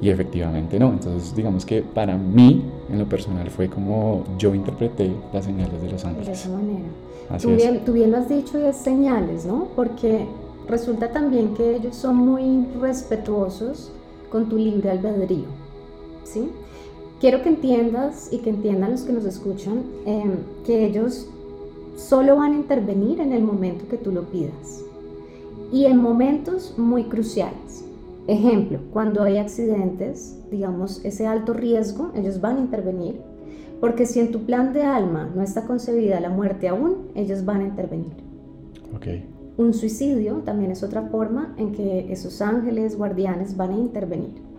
Y 0.00 0.10
efectivamente 0.10 0.78
no. 0.78 0.92
Entonces, 0.92 1.34
digamos 1.34 1.66
que 1.66 1.82
para 1.82 2.16
mí, 2.16 2.62
en 2.88 3.00
lo 3.00 3.06
personal, 3.06 3.50
fue 3.50 3.66
como 3.66 4.22
yo 4.38 4.54
interpreté 4.54 5.10
las 5.32 5.44
señales 5.44 5.82
de 5.82 5.90
los 5.90 6.04
ángeles. 6.04 6.28
De 6.28 6.32
esa 6.34 6.50
manera. 6.50 6.86
Así 7.30 7.46
tú, 7.46 7.54
bien, 7.54 7.84
tú 7.84 7.92
bien 7.92 8.10
lo 8.10 8.18
has 8.18 8.28
dicho 8.28 8.58
y 8.58 8.64
es 8.64 8.76
señales, 8.76 9.44
¿no? 9.44 9.68
Porque 9.74 10.26
resulta 10.68 11.10
también 11.10 11.54
que 11.54 11.76
ellos 11.76 11.96
son 11.96 12.16
muy 12.16 12.66
respetuosos 12.80 13.92
con 14.30 14.48
tu 14.48 14.56
libre 14.56 14.90
albedrío. 14.90 15.46
¿Sí? 16.24 16.50
quiero 17.22 17.40
que 17.40 17.50
entiendas 17.50 18.30
y 18.32 18.38
que 18.38 18.50
entiendan 18.50 18.90
los 18.90 19.02
que 19.02 19.12
nos 19.12 19.24
escuchan 19.24 19.84
em, 20.06 20.38
que 20.66 20.84
ellos 20.84 21.28
solo 21.96 22.34
van 22.34 22.52
a 22.52 22.56
intervenir 22.56 23.20
en 23.20 23.32
el 23.32 23.44
momento 23.44 23.86
que 23.88 23.96
tú 23.96 24.10
lo 24.10 24.24
pidas 24.24 24.82
y 25.70 25.84
en 25.84 25.98
momentos 25.98 26.74
muy 26.76 27.04
cruciales. 27.04 27.84
Ejemplo, 28.26 28.80
cuando 28.92 29.22
hay 29.22 29.38
accidentes, 29.38 30.36
digamos, 30.50 31.04
ese 31.04 31.26
alto 31.28 31.52
riesgo, 31.52 32.10
ellos 32.16 32.40
van 32.40 32.56
a 32.56 32.60
intervenir, 32.60 33.20
porque 33.82 34.06
si 34.06 34.20
en 34.20 34.30
tu 34.30 34.46
plan 34.46 34.72
de 34.72 34.82
alma 34.82 35.28
no 35.34 35.42
está 35.42 35.66
concebida 35.66 36.20
la 36.20 36.30
muerte 36.30 36.68
aún, 36.68 37.08
ellos 37.16 37.44
van 37.44 37.62
a 37.62 37.64
intervenir. 37.64 38.12
Okay. 38.94 39.28
Un 39.56 39.74
suicidio 39.74 40.36
también 40.44 40.70
es 40.70 40.84
otra 40.84 41.02
forma 41.08 41.52
en 41.58 41.72
que 41.72 42.12
esos 42.12 42.40
ángeles 42.40 42.96
guardianes 42.96 43.56
van 43.56 43.72
a 43.72 43.76
intervenir 43.76 44.52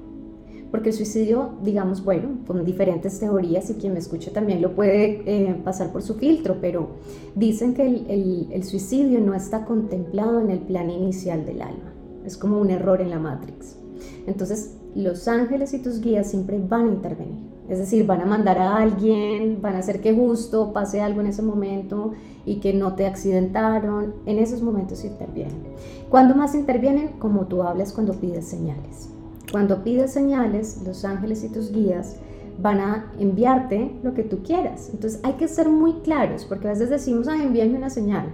porque 0.74 0.90
el 0.90 0.96
suicidio, 0.96 1.52
digamos, 1.62 2.04
bueno, 2.04 2.40
con 2.48 2.66
diferentes 2.66 3.20
teorías 3.20 3.70
y 3.70 3.76
quien 3.76 3.94
me 3.94 4.00
escuche 4.00 4.32
también 4.32 4.60
lo 4.60 4.74
puede 4.74 5.22
eh, 5.28 5.56
pasar 5.64 5.92
por 5.92 6.02
su 6.02 6.16
filtro, 6.16 6.58
pero 6.60 6.96
dicen 7.36 7.76
que 7.76 7.86
el, 7.86 8.48
el, 8.52 8.64
suicidio 8.64 9.20
no 9.20 9.36
está 9.36 9.66
contemplado 9.66 10.40
en 10.40 10.50
el 10.50 10.58
plan 10.58 10.90
inicial 10.90 11.46
del 11.46 11.62
alma, 11.62 11.94
es 12.26 12.38
como 12.38 12.60
un 12.60 12.72
error 12.72 13.02
en 13.02 13.12
la 13.12 13.20
Matrix. 13.20 13.78
Entonces, 14.26 14.76
los 14.96 15.28
ángeles 15.28 15.76
y 15.76 15.80
tus 15.80 16.02
guías 16.02 16.32
siempre 16.32 16.58
van 16.58 16.88
a 16.88 16.94
intervenir, 16.94 17.53
es 17.74 17.80
decir, 17.80 18.06
van 18.06 18.22
a 18.22 18.26
mandar 18.26 18.58
a 18.60 18.78
alguien, 18.78 19.60
van 19.62 19.76
a 19.76 19.80
hacer 19.80 20.00
que 20.00 20.14
justo 20.14 20.72
pase 20.72 21.02
algo 21.02 21.22
en 21.22 21.28
ese 21.28 21.42
momento 21.42 22.14
y 22.46 22.58
que 22.58 22.74
no 22.74 22.94
te 22.96 23.06
accidentaron, 23.06 24.14
en 24.26 24.40
esos 24.40 24.62
momentos 24.62 25.04
intervienen. 25.04 25.64
¿Cuándo 26.10 26.36
más 26.36 26.56
intervienen? 26.56 27.10
Como 27.20 27.48
tú 27.48 27.64
hablas 27.64 27.92
cuando 27.94 28.14
pides 28.14 28.46
señales. 28.46 29.10
Cuando 29.52 29.84
pides 29.84 30.12
señales, 30.12 30.82
los 30.86 31.06
ángeles 31.06 31.44
y 31.44 31.50
tus 31.50 31.72
guías 31.72 32.18
van 32.62 32.80
a 32.80 33.12
enviarte 33.20 33.96
lo 34.04 34.14
que 34.14 34.24
tú 34.24 34.44
quieras. 34.44 34.90
Entonces 34.94 35.20
hay 35.24 35.34
que 35.34 35.48
ser 35.48 35.70
muy 35.70 35.94
claros, 36.02 36.46
porque 36.46 36.68
a 36.68 36.72
veces 36.72 36.90
decimos, 36.90 37.28
ah, 37.28 37.42
envíame 37.42 37.78
una 37.78 37.90
señal. 37.90 38.32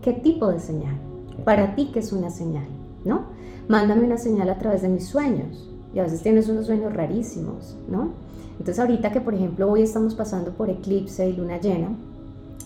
¿Qué 0.00 0.12
tipo 0.12 0.48
de 0.48 0.60
señal? 0.60 0.96
Para 1.44 1.74
ti, 1.74 1.90
¿qué 1.92 2.00
es 2.00 2.12
una 2.12 2.30
señal? 2.30 2.66
¿No? 3.04 3.26
Mándame 3.68 4.04
una 4.04 4.18
señal 4.18 4.48
a 4.50 4.58
través 4.58 4.82
de 4.82 4.88
mis 4.88 5.06
sueños. 5.06 5.71
Y 5.94 5.98
a 5.98 6.04
veces 6.04 6.22
tienes 6.22 6.48
unos 6.48 6.66
sueños 6.66 6.92
rarísimos, 6.92 7.76
¿no? 7.88 8.12
Entonces 8.52 8.78
ahorita 8.78 9.12
que, 9.12 9.20
por 9.20 9.34
ejemplo, 9.34 9.70
hoy 9.70 9.82
estamos 9.82 10.14
pasando 10.14 10.52
por 10.52 10.70
eclipse 10.70 11.28
y 11.28 11.32
luna 11.32 11.60
llena, 11.60 11.88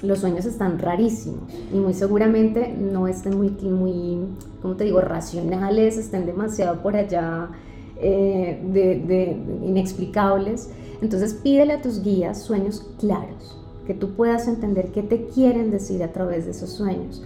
los 0.03 0.19
sueños 0.19 0.45
están 0.45 0.79
rarísimos 0.79 1.51
y 1.73 1.77
muy 1.77 1.95
seguramente 1.95 2.77
no 2.79 3.09
estén 3.09 3.37
muy, 3.37 3.51
muy 3.51 4.19
¿cómo 4.61 4.77
te 4.77 4.85
digo?, 4.85 5.01
racionales, 5.01 5.97
estén 5.97 6.27
demasiado 6.27 6.83
por 6.83 6.97
allá 6.97 7.49
eh, 7.97 8.61
de, 8.73 9.37
inexplicables. 9.65 10.71
Entonces 11.01 11.35
pídele 11.35 11.75
a 11.75 11.83
tus 11.83 12.03
guías 12.03 12.43
sueños 12.43 12.87
claros, 12.99 13.59
que 13.87 13.95
tú 13.95 14.11
puedas 14.11 14.49
entender 14.49 14.93
qué 14.93 15.03
te 15.03 15.27
quieren 15.29 15.71
decir 15.71 16.03
a 16.03 16.13
través 16.13 16.45
de 16.45 16.51
esos 16.51 16.71
sueños, 16.71 17.23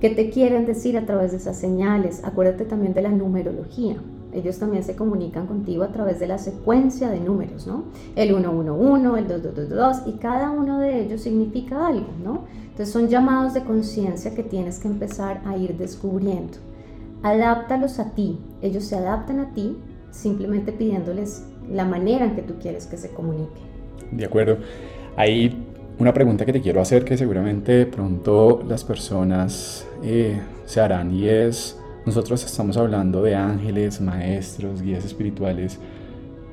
qué 0.00 0.10
te 0.10 0.30
quieren 0.30 0.66
decir 0.66 0.98
a 0.98 1.06
través 1.06 1.30
de 1.30 1.38
esas 1.38 1.56
señales. 1.56 2.22
Acuérdate 2.24 2.64
también 2.64 2.92
de 2.92 3.02
la 3.02 3.10
numerología 3.10 3.96
ellos 4.32 4.58
también 4.58 4.82
se 4.82 4.96
comunican 4.96 5.46
contigo 5.46 5.82
a 5.82 5.88
través 5.88 6.20
de 6.20 6.26
la 6.26 6.38
secuencia 6.38 7.08
de 7.08 7.20
números, 7.20 7.66
¿no? 7.66 7.84
El 8.16 8.28
111, 8.28 9.18
el 9.18 9.28
2222 9.28 9.96
y 10.06 10.12
cada 10.18 10.50
uno 10.50 10.78
de 10.78 11.00
ellos 11.00 11.22
significa 11.22 11.86
algo, 11.86 12.08
¿no? 12.22 12.44
Entonces 12.62 12.90
son 12.90 13.08
llamados 13.08 13.54
de 13.54 13.64
conciencia 13.64 14.34
que 14.34 14.42
tienes 14.42 14.78
que 14.78 14.88
empezar 14.88 15.42
a 15.44 15.56
ir 15.56 15.76
descubriendo. 15.76 16.58
Adáptalos 17.22 17.98
a 17.98 18.10
ti, 18.14 18.38
ellos 18.62 18.84
se 18.84 18.96
adaptan 18.96 19.40
a 19.40 19.52
ti 19.52 19.76
simplemente 20.10 20.72
pidiéndoles 20.72 21.44
la 21.70 21.84
manera 21.84 22.24
en 22.24 22.34
que 22.34 22.42
tú 22.42 22.54
quieres 22.60 22.86
que 22.86 22.96
se 22.96 23.10
comunique. 23.10 23.60
De 24.10 24.24
acuerdo. 24.24 24.58
Hay 25.16 25.66
una 25.98 26.14
pregunta 26.14 26.46
que 26.46 26.52
te 26.52 26.60
quiero 26.60 26.80
hacer 26.80 27.04
que 27.04 27.16
seguramente 27.16 27.84
pronto 27.86 28.62
las 28.66 28.84
personas 28.84 29.86
eh, 30.02 30.40
se 30.64 30.80
harán 30.80 31.12
y 31.12 31.28
es 31.28 31.79
nosotros 32.06 32.44
estamos 32.44 32.76
hablando 32.76 33.22
de 33.22 33.34
ángeles, 33.34 34.00
maestros, 34.00 34.82
guías 34.82 35.04
espirituales, 35.04 35.78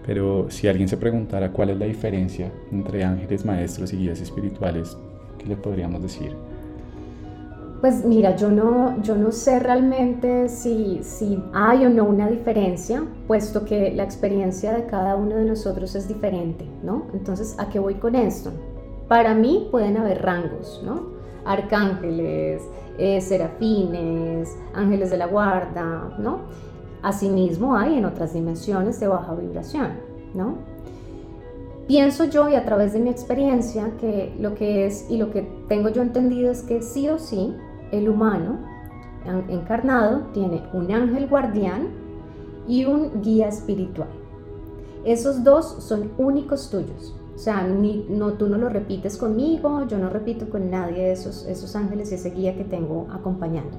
pero 0.06 0.48
si 0.50 0.68
alguien 0.68 0.88
se 0.88 0.98
preguntara 0.98 1.52
cuál 1.52 1.72
es 1.72 1.78
la 1.78 1.86
diferencia 1.86 2.52
entre 2.72 3.04
ángeles, 3.04 3.46
maestros 3.46 3.94
y 3.94 3.98
guías 3.98 4.22
espirituales, 4.22 4.98
¿qué 5.38 5.46
le 5.46 5.58
podríamos 5.58 6.02
decir? 6.02 6.36
Pues 7.82 8.04
mira, 8.04 8.36
yo 8.36 8.50
no, 8.50 9.02
yo 9.04 9.16
no 9.16 9.32
sé 9.32 9.60
realmente 9.60 10.50
si, 10.50 11.00
si 11.04 11.38
hay 11.54 11.86
o 11.86 11.90
no 11.90 12.06
una 12.06 12.28
diferencia, 12.28 13.04
puesto 13.28 13.66
que 13.66 13.92
la 13.92 14.04
experiencia 14.04 14.74
de 14.74 14.88
cada 14.88 15.16
uno 15.16 15.36
de 15.36 15.46
nosotros 15.46 15.94
es 15.94 16.08
diferente, 16.08 16.66
¿no? 16.84 17.06
Entonces, 17.14 17.56
¿a 17.60 17.70
qué 17.70 17.78
voy 17.78 17.96
con 17.96 18.16
esto? 18.16 18.52
Para 19.08 19.36
mí 19.36 19.68
pueden 19.70 19.98
haber 19.98 20.24
rangos, 20.24 20.82
¿no? 20.84 21.18
Arcángeles, 21.46 22.64
eh, 22.98 23.22
serafines, 23.22 24.58
ángeles 24.74 25.10
de 25.12 25.18
la 25.18 25.28
guarda, 25.28 26.16
¿no? 26.20 26.42
Asimismo 27.02 27.76
hay 27.76 27.98
en 27.98 28.06
otras 28.06 28.34
dimensiones 28.34 29.00
de 29.00 29.08
baja 29.08 29.36
vibración, 29.36 29.92
¿no? 30.34 30.56
Pienso 31.88 32.26
yo 32.26 32.50
y 32.50 32.56
a 32.56 32.66
través 32.66 32.94
de 32.94 33.00
mi 33.00 33.10
experiencia 33.10 33.92
que 34.00 34.36
lo 34.40 34.56
que 34.56 34.86
es 34.86 35.10
y 35.10 35.18
lo 35.18 35.32
que 35.32 35.44
tengo 35.70 35.90
yo 35.90 36.02
entendido 36.02 36.52
es 36.52 36.64
que 36.64 36.82
sí 36.82 37.08
o 37.08 37.18
sí 37.18 37.56
el 37.92 38.10
humano 38.10 38.58
encarnado 39.48 40.28
tiene 40.34 40.64
un 40.74 40.92
ángel 40.92 41.28
guardián 41.28 41.90
y 42.68 42.86
un 42.86 43.22
guía 43.22 43.48
espiritual. 43.48 44.10
Esos 45.06 45.44
dos 45.44 45.84
son 45.84 46.12
únicos 46.18 46.70
tuyos. 46.70 47.16
O 47.38 47.40
sea, 47.40 47.68
no, 47.68 48.34
tú 48.34 48.50
no 48.50 48.58
lo 48.58 48.68
repites 48.68 49.16
conmigo, 49.16 49.86
yo 49.86 50.00
no 50.00 50.10
repito 50.10 50.50
con 50.50 50.72
nadie 50.72 51.12
esos, 51.12 51.46
esos 51.46 51.76
ángeles 51.76 52.12
y 52.12 52.16
ese 52.16 52.32
guía 52.32 52.58
que 52.58 52.64
tengo 52.64 53.06
acompañando. 53.14 53.78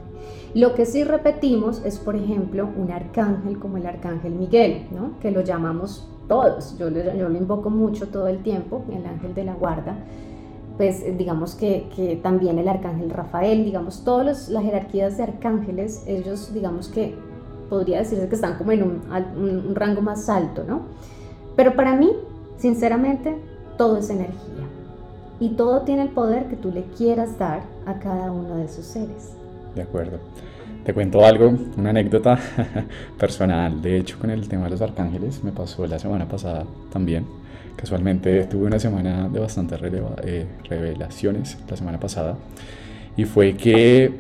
Lo 0.55 0.77
que 0.77 0.87
sí 0.87 1.03
repetimos 1.03 1.85
es, 1.85 1.99
por 1.99 2.15
ejemplo, 2.15 2.69
un 2.77 2.93
arcángel 2.93 3.59
como 3.59 3.77
el 3.77 3.87
arcángel 3.87 4.31
Miguel, 4.37 4.87
¿no? 4.93 5.19
que 5.19 5.33
lo 5.33 5.41
llamamos 5.41 6.09
todos. 6.29 6.79
Yo, 6.79 6.89
yo 6.89 7.29
lo 7.29 7.37
invoco 7.37 7.69
mucho 7.69 8.07
todo 8.07 8.29
el 8.29 8.45
tiempo, 8.45 8.85
el 8.93 9.05
ángel 9.05 9.35
de 9.35 9.43
la 9.43 9.55
guarda. 9.55 9.97
Pues 10.77 11.19
digamos 11.19 11.57
que, 11.57 11.89
que 11.97 12.15
también 12.15 12.61
el 12.61 12.69
arcángel 12.69 13.11
Rafael, 13.11 13.65
digamos, 13.65 14.05
todas 14.05 14.49
las 14.49 14.63
jerarquías 14.63 15.17
de 15.17 15.25
arcángeles, 15.25 16.05
ellos 16.07 16.55
digamos 16.55 16.87
que 16.87 17.17
podría 17.69 17.99
decirse 17.99 18.29
que 18.29 18.37
están 18.37 18.57
como 18.57 18.71
en 18.71 18.85
un, 18.85 19.03
un 19.37 19.75
rango 19.75 20.01
más 20.01 20.29
alto, 20.29 20.63
¿no? 20.63 20.83
Pero 21.57 21.75
para 21.75 21.97
mí 21.97 22.13
Sinceramente, 22.59 23.37
todo 23.77 23.99
es 23.99 24.11
energía 24.11 24.67
y 25.41 25.51
todo 25.51 25.83
tiene 25.83 26.03
el 26.03 26.09
poder 26.09 26.47
que 26.47 26.57
tú 26.57 26.73
le 26.73 26.83
quieras 26.97 27.39
dar 27.39 27.63
a 27.87 27.95
cada 27.95 28.33
uno 28.33 28.57
de 28.57 28.65
esos 28.65 28.85
seres. 28.85 29.33
De 29.75 29.83
acuerdo. 29.83 30.19
Te 30.85 30.95
cuento 30.95 31.25
algo, 31.25 31.53
una 31.77 31.91
anécdota 31.91 32.39
personal. 33.19 33.83
De 33.83 33.99
hecho, 33.99 34.19
con 34.19 34.31
el 34.31 34.49
tema 34.49 34.65
de 34.65 34.71
los 34.71 34.81
arcángeles 34.81 35.45
me 35.45 35.53
pasó 35.53 35.87
la 35.87 35.99
semana 35.99 36.27
pasada 36.27 36.65
también. 36.91 37.27
Casualmente 37.77 38.45
tuve 38.45 38.67
una 38.67 38.79
semana 38.79 39.29
de 39.29 39.39
bastantes 39.39 39.79
eh, 40.25 40.47
revelaciones 40.69 41.59
la 41.69 41.77
semana 41.77 42.01
pasada. 42.01 42.37
Y 43.17 43.25
fue 43.25 43.55
que, 43.55 44.13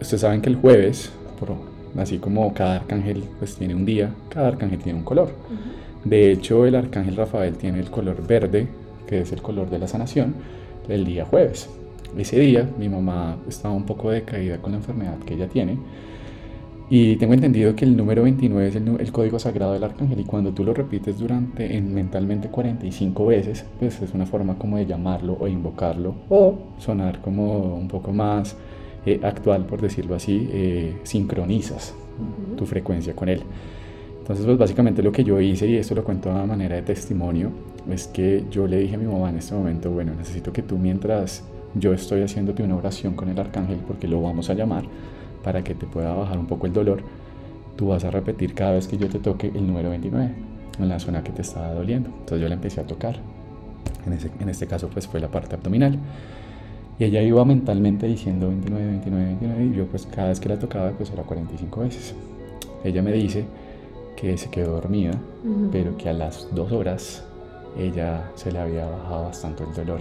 ustedes 0.00 0.20
saben 0.20 0.40
que 0.40 0.48
el 0.48 0.56
jueves, 0.56 1.12
así 1.98 2.18
como 2.18 2.52
cada 2.54 2.76
arcángel 2.76 3.24
pues 3.38 3.54
tiene 3.54 3.74
un 3.74 3.84
día, 3.84 4.10
cada 4.28 4.48
arcángel 4.48 4.80
tiene 4.80 4.98
un 4.98 5.04
color. 5.04 5.30
De 6.04 6.32
hecho, 6.32 6.66
el 6.66 6.74
arcángel 6.74 7.16
Rafael 7.16 7.56
tiene 7.56 7.78
el 7.78 7.90
color 7.90 8.26
verde, 8.26 8.66
que 9.06 9.20
es 9.20 9.32
el 9.32 9.40
color 9.40 9.70
de 9.70 9.78
la 9.78 9.86
sanación, 9.86 10.34
el 10.88 11.04
día 11.04 11.24
jueves. 11.24 11.68
Ese 12.16 12.38
día 12.38 12.68
mi 12.78 12.88
mamá 12.88 13.36
estaba 13.48 13.74
un 13.74 13.84
poco 13.84 14.10
decaída 14.10 14.58
con 14.58 14.72
la 14.72 14.78
enfermedad 14.78 15.18
que 15.20 15.32
ella 15.32 15.48
tiene 15.48 15.78
Y 16.90 17.16
tengo 17.16 17.32
entendido 17.32 17.74
que 17.74 17.86
el 17.86 17.96
número 17.96 18.22
29 18.24 18.68
es 18.68 18.76
el, 18.76 19.12
código 19.12 19.38
sagrado 19.38 19.72
del 19.72 19.84
arcángel 19.84 20.20
y 20.20 20.24
cuando 20.24 20.52
tú 20.52 20.62
lo 20.62 20.74
repites 20.74 21.18
durante 21.18 21.74
en 21.74 21.94
mentalmente 21.94 22.48
45 22.48 23.26
veces, 23.26 23.64
pues 23.78 24.02
es 24.02 24.12
una 24.12 24.26
forma 24.26 24.58
como 24.58 24.76
de 24.76 24.84
llamarlo 24.84 25.38
o 25.40 25.48
invocarlo 25.48 26.14
o 26.28 26.58
sonar 26.78 27.22
como 27.22 27.76
un 27.76 27.88
poco 27.88 28.12
más 28.12 28.56
eh, 29.06 29.20
actual, 29.22 29.64
por 29.64 29.80
decirlo 29.80 30.14
así, 30.14 30.48
eh, 30.52 30.98
sincronizas 31.04 31.94
tu 32.56 32.66
frecuencia 32.66 33.14
con 33.16 33.30
él. 33.30 33.40
Entonces, 34.22 34.46
pues 34.46 34.56
básicamente 34.56 35.02
lo 35.02 35.10
que 35.10 35.24
yo 35.24 35.40
hice, 35.40 35.66
y 35.66 35.76
esto 35.76 35.96
lo 35.96 36.04
cuento 36.04 36.32
de 36.32 36.46
manera 36.46 36.76
de 36.76 36.82
testimonio, 36.82 37.50
es 37.90 38.06
que 38.06 38.44
yo 38.52 38.68
le 38.68 38.78
dije 38.78 38.94
a 38.94 38.98
mi 38.98 39.06
mamá 39.06 39.30
en 39.30 39.38
este 39.38 39.52
momento, 39.52 39.90
bueno, 39.90 40.12
necesito 40.16 40.52
que 40.52 40.62
tú 40.62 40.78
mientras 40.78 41.42
yo 41.74 41.92
estoy 41.92 42.22
haciéndote 42.22 42.62
una 42.62 42.76
oración 42.76 43.14
con 43.14 43.28
el 43.30 43.38
arcángel, 43.40 43.78
porque 43.78 44.06
lo 44.06 44.22
vamos 44.22 44.48
a 44.48 44.54
llamar, 44.54 44.84
para 45.42 45.64
que 45.64 45.74
te 45.74 45.86
pueda 45.86 46.14
bajar 46.14 46.38
un 46.38 46.46
poco 46.46 46.68
el 46.68 46.72
dolor, 46.72 47.02
tú 47.74 47.88
vas 47.88 48.04
a 48.04 48.12
repetir 48.12 48.54
cada 48.54 48.74
vez 48.74 48.86
que 48.86 48.96
yo 48.96 49.08
te 49.08 49.18
toque 49.18 49.48
el 49.48 49.66
número 49.66 49.90
29 49.90 50.30
en 50.78 50.88
la 50.88 51.00
zona 51.00 51.24
que 51.24 51.32
te 51.32 51.42
estaba 51.42 51.72
doliendo. 51.72 52.10
Entonces 52.10 52.40
yo 52.40 52.48
le 52.48 52.54
empecé 52.54 52.80
a 52.80 52.86
tocar. 52.86 53.16
En, 54.06 54.48
este 54.48 54.68
caso 54.68 54.88
pues 54.88 55.08
fue 55.08 55.18
la 55.18 55.28
parte 55.28 55.56
abdominal. 55.56 55.98
Y 56.96 57.04
ella 57.04 57.22
iba 57.22 57.44
mentalmente 57.44 58.06
diciendo 58.06 58.46
29, 58.48 58.86
29, 58.86 59.24
29 59.24 59.64
y 59.64 59.76
yo 59.76 59.86
pues 59.86 60.06
cada 60.06 60.28
vez 60.28 60.38
que 60.38 60.48
la 60.48 60.60
tocaba 60.60 60.92
pues 60.92 61.10
era 61.10 61.24
45 61.24 61.80
veces. 61.80 62.14
Ella 62.84 63.02
me 63.02 63.12
dice 63.12 63.44
que 64.22 64.38
se 64.38 64.48
quedó 64.50 64.74
dormida, 64.74 65.10
pero 65.72 65.96
que 65.96 66.08
a 66.08 66.12
las 66.12 66.46
dos 66.54 66.70
horas 66.70 67.24
ella 67.76 68.30
se 68.36 68.52
le 68.52 68.60
había 68.60 68.86
bajado 68.86 69.24
bastante 69.24 69.64
el 69.64 69.74
dolor. 69.74 70.00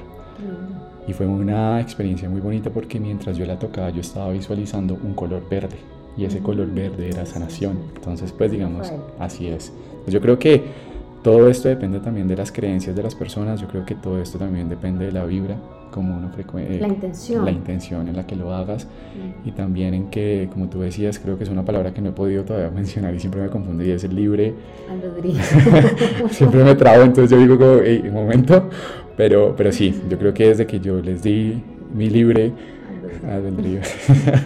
Y 1.08 1.14
fue 1.14 1.26
una 1.26 1.82
experiencia 1.82 2.30
muy 2.30 2.40
bonita 2.40 2.70
porque 2.70 3.00
mientras 3.00 3.36
yo 3.36 3.46
la 3.46 3.58
tocaba 3.58 3.90
yo 3.90 4.02
estaba 4.02 4.32
visualizando 4.32 4.94
un 4.94 5.16
color 5.16 5.42
verde 5.50 5.78
y 6.16 6.26
ese 6.26 6.40
color 6.40 6.68
mm, 6.68 6.76
verde 6.76 7.10
era 7.10 7.26
sanación. 7.26 7.80
Entonces, 7.96 8.32
pues 8.32 8.52
digamos, 8.52 8.94
así 9.18 9.48
es. 9.48 9.74
Pues 10.04 10.14
yo 10.14 10.22
creo 10.22 10.38
que 10.38 10.66
todo 11.24 11.50
esto 11.50 11.70
depende 11.70 12.00
también 12.00 12.28
de 12.28 12.36
las 12.36 12.52
creencias 12.52 12.96
de 12.96 13.04
las 13.04 13.16
personas, 13.16 13.62
yo 13.62 13.68
creo 13.68 13.86
que 13.86 13.96
todo 13.96 14.20
esto 14.22 14.40
también 14.40 14.70
depende 14.70 15.06
de 15.06 15.12
la 15.12 15.24
vibra, 15.26 15.56
como 15.92 16.18
uno 16.18 16.30
frecuente, 16.30 16.80
la 16.80 16.88
intención. 16.88 17.46
La 17.46 17.52
intención 17.52 18.08
en 18.08 18.16
la 18.16 18.26
que 18.26 18.36
lo 18.36 18.54
hagas 18.54 18.86
mm. 18.86 19.48
y 19.48 19.52
también 19.52 19.94
en 19.94 20.10
que, 20.10 20.50
como 20.52 20.70
tú 20.70 20.82
decías, 20.82 21.20
creo 21.20 21.38
que 21.38 21.44
es 21.44 21.50
una 21.50 21.64
palabra 21.64 21.94
que 21.94 22.02
no 22.02 22.10
he 22.10 22.14
podido 22.14 22.44
todavía 22.44 22.72
mencionar 22.76 23.14
y 23.14 23.20
siempre 23.20 23.42
me 23.42 23.50
confunde 23.50 23.86
y 23.86 23.92
es 23.92 24.04
el 24.04 24.16
libre. 24.16 24.54
siempre 26.32 26.64
me 26.64 26.76
trago, 26.76 27.04
entonces 27.04 27.30
yo 27.32 27.38
digo 27.38 27.58
como, 27.58 27.82
hey, 27.84 28.04
un 28.06 28.14
momento, 28.14 28.70
pero, 29.16 29.54
pero 29.56 29.72
sí, 29.72 30.02
yo 30.10 30.18
creo 30.18 30.34
que 30.34 30.48
desde 30.48 30.66
que 30.66 30.80
yo 30.80 31.02
les 31.02 31.22
di 31.22 31.62
mi 31.94 32.10
libre 32.10 32.52
albedrío, 33.30 33.82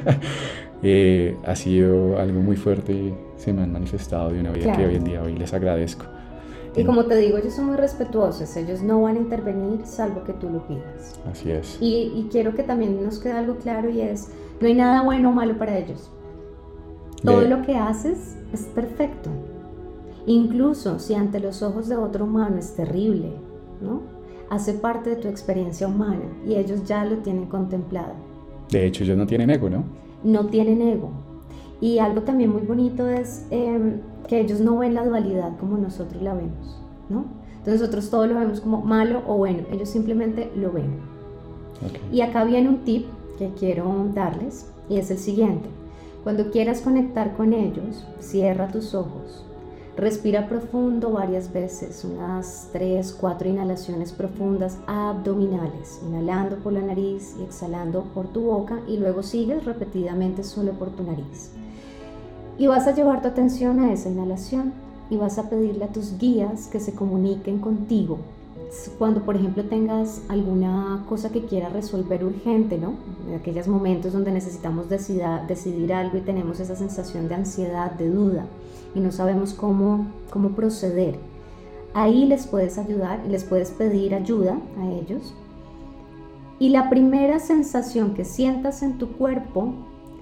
eh, 0.84 1.36
ha 1.46 1.56
sido 1.56 2.20
algo 2.20 2.42
muy 2.42 2.58
fuerte 2.58 3.14
se 3.38 3.54
me 3.54 3.62
han 3.62 3.72
manifestado 3.72 4.32
de 4.32 4.40
una 4.40 4.52
vida 4.52 4.76
que 4.76 4.86
hoy 4.86 4.96
en 4.96 5.04
día 5.04 5.22
hoy 5.22 5.38
les 5.38 5.54
agradezco. 5.54 6.06
Y 6.76 6.84
como 6.84 7.06
te 7.06 7.16
digo, 7.16 7.38
ellos 7.38 7.54
son 7.54 7.68
muy 7.68 7.78
respetuosos, 7.78 8.56
ellos 8.58 8.82
no 8.82 9.02
van 9.02 9.16
a 9.16 9.20
intervenir 9.20 9.86
salvo 9.86 10.24
que 10.24 10.34
tú 10.34 10.50
lo 10.50 10.68
pidas. 10.68 11.20
Así 11.30 11.52
es. 11.52 11.78
Y, 11.80 12.12
y 12.16 12.28
quiero 12.32 12.54
que 12.54 12.64
también 12.64 13.02
nos 13.04 13.20
quede 13.20 13.34
algo 13.34 13.56
claro 13.56 13.90
y 13.90 14.02
es, 14.02 14.30
no 14.60 14.68
hay 14.68 14.74
nada 14.74 15.02
bueno 15.04 15.30
o 15.30 15.32
malo 15.32 15.58
para 15.58 15.78
ellos. 15.78 16.12
Todo 17.24 17.42
lo 17.42 17.62
que 17.64 17.76
haces 17.76 18.38
es 18.54 18.64
perfecto. 18.64 19.30
Incluso 20.28 21.00
si 21.00 21.16
ante 21.16 21.40
los 21.40 21.64
ojos 21.64 21.88
de 21.88 21.96
otro 21.96 22.26
humano 22.26 22.58
es 22.58 22.76
terrible, 22.76 23.32
¿no? 23.82 24.16
hace 24.50 24.74
parte 24.74 25.12
de 25.12 25.16
tu 25.18 25.28
experiencia 25.28 25.88
humana 25.88 26.26
y 26.46 26.56
ellos 26.56 26.84
ya 26.86 27.06
lo 27.06 27.18
tienen 27.18 27.46
contemplado. 27.46 28.14
De 28.70 28.86
hecho, 28.86 29.04
ellos 29.04 29.18
no 29.18 29.28
tienen 29.28 29.50
ego, 29.50 29.70
¿no? 29.70 29.84
No 30.24 30.48
tienen 30.48 30.82
ego. 30.82 31.12
Y 31.82 32.00
algo 32.00 32.22
también 32.22 32.52
muy 32.52 32.62
bonito 32.62 33.08
es 33.10 33.46
em, 33.52 34.02
que 34.28 34.40
ellos 34.40 34.60
no 34.60 34.78
ven 34.78 34.94
la 34.94 35.06
dualidad 35.06 35.58
como 35.60 35.78
nosotros 35.78 36.22
la 36.22 36.34
vemos, 36.34 36.82
¿no? 37.10 37.26
Entonces 37.58 37.82
nosotros 37.82 38.10
todo 38.10 38.28
lo 38.28 38.36
vemos 38.36 38.62
como 38.62 38.82
malo 38.82 39.24
o 39.28 39.38
bueno, 39.38 39.64
ellos 39.72 39.90
simplemente 39.90 40.52
lo 40.56 40.72
ven. 40.72 41.00
Y 42.12 42.22
acá 42.22 42.44
viene 42.44 42.70
un 42.70 42.84
tip 42.86 43.08
que 43.38 43.50
quiero 43.50 44.08
darles 44.14 44.72
y 44.90 44.98
es 44.98 45.12
el 45.12 45.18
siguiente. 45.18 45.68
Cuando 46.24 46.52
quieras 46.52 46.82
conectar 46.82 47.36
con 47.36 47.54
ellos, 47.54 48.06
cierra 48.20 48.68
tus 48.68 48.96
ojos 48.96 49.46
Respira 49.98 50.50
profundo 50.50 51.12
varias 51.12 51.54
veces, 51.54 52.04
unas 52.04 52.68
3, 52.74 53.14
4 53.14 53.48
inhalaciones 53.48 54.12
profundas 54.12 54.78
abdominales, 54.88 56.02
inhalando 56.06 56.58
por 56.58 56.74
la 56.74 56.82
nariz 56.82 57.34
y 57.40 57.44
exhalando 57.44 58.04
por 58.14 58.28
tu 58.28 58.42
boca 58.42 58.82
y 58.90 58.98
luego 58.98 59.24
sigues 59.24 59.64
repetidamente 59.64 60.44
solo 60.44 60.74
por 60.74 60.90
tu 60.90 61.04
nariz. 61.04 61.52
Y 62.58 62.68
vas 62.68 62.88
a 62.88 62.94
llevar 62.94 63.22
tu 63.22 63.28
atención 63.28 63.80
a 63.80 63.92
esa 63.92 64.10
inhalación 64.10 64.74
y 65.10 65.18
vas 65.18 65.38
a 65.38 65.50
pedirle 65.50 65.86
a 65.86 65.90
tus 65.90 66.18
guías 66.18 66.68
que 66.68 66.80
se 66.80 66.94
comuniquen 66.94 67.60
contigo. 67.60 68.20
Cuando, 68.98 69.22
por 69.22 69.36
ejemplo, 69.36 69.64
tengas 69.66 70.22
alguna 70.28 71.06
cosa 71.08 71.30
que 71.30 71.46
quieras 71.46 71.74
resolver 71.74 72.24
urgente, 72.24 72.78
¿no? 72.78 72.94
En 73.28 73.36
aquellos 73.36 73.68
momentos 73.68 74.14
donde 74.14 74.32
necesitamos 74.32 74.90
decidir 74.90 75.94
algo 75.94 76.18
y 76.18 76.22
tenemos 76.22 76.60
esa 76.60 76.76
sensación 76.76 77.28
de 77.28 77.36
ansiedad, 77.36 77.92
de 77.92 78.10
duda 78.10 78.46
y 78.94 79.00
no 79.00 79.12
sabemos 79.12 79.54
cómo, 79.54 80.08
cómo 80.32 80.50
proceder. 80.50 81.20
Ahí 81.94 82.26
les 82.26 82.48
puedes 82.48 82.78
ayudar, 82.78 83.26
les 83.28 83.44
puedes 83.44 83.72
pedir 83.72 84.16
ayuda 84.16 84.60
a 84.80 84.92
ellos. 84.92 85.34
Y 86.60 86.70
la 86.70 86.90
primera 86.90 87.40
sensación 87.40 88.14
que 88.14 88.26
sientas 88.26 88.82
en 88.82 88.98
tu 88.98 89.14
cuerpo, 89.14 89.74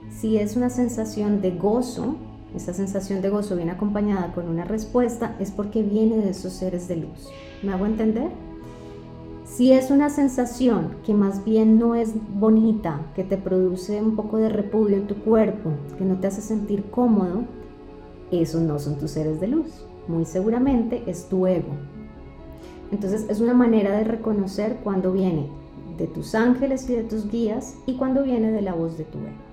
si 0.10 0.38
es 0.38 0.56
una 0.56 0.70
sensación 0.70 1.42
de 1.42 1.52
gozo, 1.52 2.16
esa 2.56 2.74
sensación 2.74 3.22
de 3.22 3.30
gozo 3.30 3.56
viene 3.56 3.72
acompañada 3.72 4.32
con 4.34 4.48
una 4.48 4.64
respuesta, 4.64 5.36
es 5.40 5.52
porque 5.52 5.82
viene 5.82 6.18
de 6.18 6.30
esos 6.30 6.54
seres 6.54 6.88
de 6.88 6.98
luz. 6.98 7.30
¿Me 7.64 7.74
hago 7.74 7.86
entender? 7.86 8.30
Si 9.46 9.72
es 9.72 9.92
una 9.92 10.10
sensación 10.10 10.96
que 11.06 11.14
más 11.14 11.46
bien 11.46 11.78
no 11.78 11.96
es 11.96 12.14
bonita, 12.40 13.02
que 13.16 13.24
te 13.24 13.38
produce 13.38 14.02
un 14.02 14.16
poco 14.16 14.38
de 14.38 14.50
repudio 14.50 14.98
en 14.98 15.08
tu 15.08 15.16
cuerpo, 15.16 15.72
que 15.98 16.06
no 16.06 16.20
te 16.20 16.28
hace 16.28 16.42
sentir 16.42 16.86
cómodo, 16.90 17.44
esos 18.32 18.62
no 18.62 18.80
son 18.80 18.98
tus 18.98 19.12
seres 19.12 19.40
de 19.40 19.48
luz. 19.48 19.86
Muy 20.08 20.26
seguramente 20.26 21.04
es 21.06 21.30
tu 21.30 21.46
ego. 21.46 21.74
Entonces 22.92 23.26
es 23.30 23.42
una 23.42 23.54
manera 23.54 23.96
de 23.96 24.04
reconocer 24.04 24.78
cuando 24.84 25.12
viene 25.12 25.48
de 25.98 26.08
tus 26.08 26.36
ángeles 26.36 26.90
y 26.90 26.96
de 26.96 27.04
tus 27.04 27.30
guías 27.30 27.76
y 27.86 27.94
cuando 27.94 28.24
viene 28.24 28.52
de 28.52 28.62
la 28.62 28.74
voz 28.74 28.98
de 28.98 29.04
tu 29.04 29.20
ego. 29.20 29.53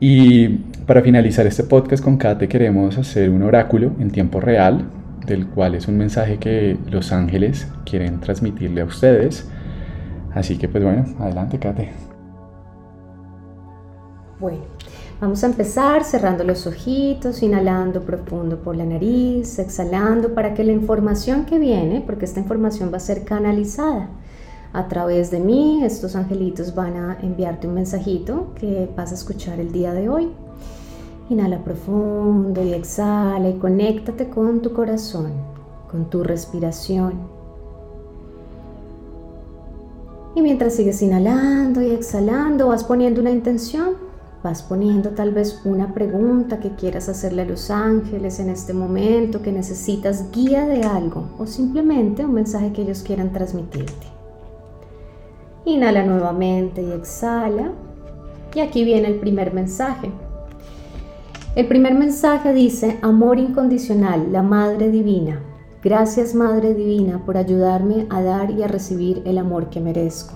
Y 0.00 0.48
para 0.86 1.02
finalizar 1.02 1.46
este 1.46 1.64
podcast 1.64 2.04
con 2.04 2.16
Kate 2.16 2.48
queremos 2.48 2.96
hacer 2.98 3.30
un 3.30 3.42
oráculo 3.42 3.92
en 3.98 4.10
tiempo 4.10 4.40
real, 4.40 4.88
del 5.26 5.48
cual 5.48 5.74
es 5.74 5.88
un 5.88 5.98
mensaje 5.98 6.38
que 6.38 6.78
los 6.88 7.12
ángeles 7.12 7.66
quieren 7.84 8.20
transmitirle 8.20 8.80
a 8.80 8.84
ustedes. 8.84 9.48
Así 10.32 10.56
que 10.56 10.68
pues 10.68 10.84
bueno, 10.84 11.04
adelante 11.18 11.58
Kate. 11.58 11.90
Bueno, 14.38 14.62
vamos 15.20 15.42
a 15.42 15.48
empezar 15.48 16.04
cerrando 16.04 16.44
los 16.44 16.64
ojitos, 16.68 17.42
inhalando 17.42 18.02
profundo 18.02 18.62
por 18.62 18.76
la 18.76 18.84
nariz, 18.84 19.58
exhalando 19.58 20.32
para 20.32 20.54
que 20.54 20.62
la 20.62 20.70
información 20.70 21.44
que 21.44 21.58
viene, 21.58 22.04
porque 22.06 22.24
esta 22.24 22.38
información 22.38 22.92
va 22.92 22.98
a 22.98 23.00
ser 23.00 23.24
canalizada 23.24 24.10
a 24.72 24.88
través 24.88 25.30
de 25.30 25.40
mí, 25.40 25.82
estos 25.84 26.16
angelitos 26.16 26.74
van 26.74 26.96
a 26.96 27.18
enviarte 27.22 27.66
un 27.66 27.74
mensajito 27.74 28.54
que 28.54 28.90
vas 28.96 29.12
a 29.12 29.14
escuchar 29.14 29.60
el 29.60 29.72
día 29.72 29.92
de 29.92 30.08
hoy. 30.08 30.30
Inhala 31.30 31.62
profundo 31.64 32.62
y 32.62 32.72
exhala 32.72 33.48
y 33.48 33.58
conéctate 33.58 34.28
con 34.28 34.60
tu 34.60 34.72
corazón, 34.72 35.32
con 35.90 36.08
tu 36.10 36.22
respiración. 36.22 37.14
Y 40.34 40.42
mientras 40.42 40.74
sigues 40.74 41.02
inhalando 41.02 41.82
y 41.82 41.90
exhalando, 41.90 42.68
vas 42.68 42.84
poniendo 42.84 43.20
una 43.20 43.30
intención 43.30 44.08
Vas 44.42 44.62
poniendo 44.62 45.10
tal 45.10 45.32
vez 45.32 45.60
una 45.64 45.92
pregunta 45.92 46.60
que 46.60 46.76
quieras 46.76 47.08
hacerle 47.08 47.42
a 47.42 47.44
los 47.44 47.70
ángeles 47.70 48.38
en 48.38 48.50
este 48.50 48.72
momento, 48.72 49.42
que 49.42 49.50
necesitas 49.50 50.30
guía 50.30 50.64
de 50.64 50.84
algo 50.84 51.24
o 51.38 51.46
simplemente 51.46 52.24
un 52.24 52.34
mensaje 52.34 52.72
que 52.72 52.82
ellos 52.82 53.02
quieran 53.02 53.32
transmitirte. 53.32 54.17
Inhala 55.68 56.02
nuevamente 56.02 56.82
y 56.82 56.92
exhala. 56.92 57.72
Y 58.54 58.60
aquí 58.60 58.84
viene 58.84 59.08
el 59.08 59.16
primer 59.16 59.52
mensaje. 59.52 60.10
El 61.54 61.66
primer 61.66 61.94
mensaje 61.94 62.54
dice, 62.54 62.98
amor 63.02 63.38
incondicional, 63.38 64.32
la 64.32 64.42
Madre 64.42 64.90
Divina. 64.90 65.42
Gracias 65.84 66.34
Madre 66.34 66.72
Divina 66.72 67.22
por 67.24 67.36
ayudarme 67.36 68.06
a 68.08 68.22
dar 68.22 68.50
y 68.50 68.62
a 68.62 68.66
recibir 68.66 69.22
el 69.26 69.36
amor 69.36 69.68
que 69.68 69.80
merezco. 69.80 70.34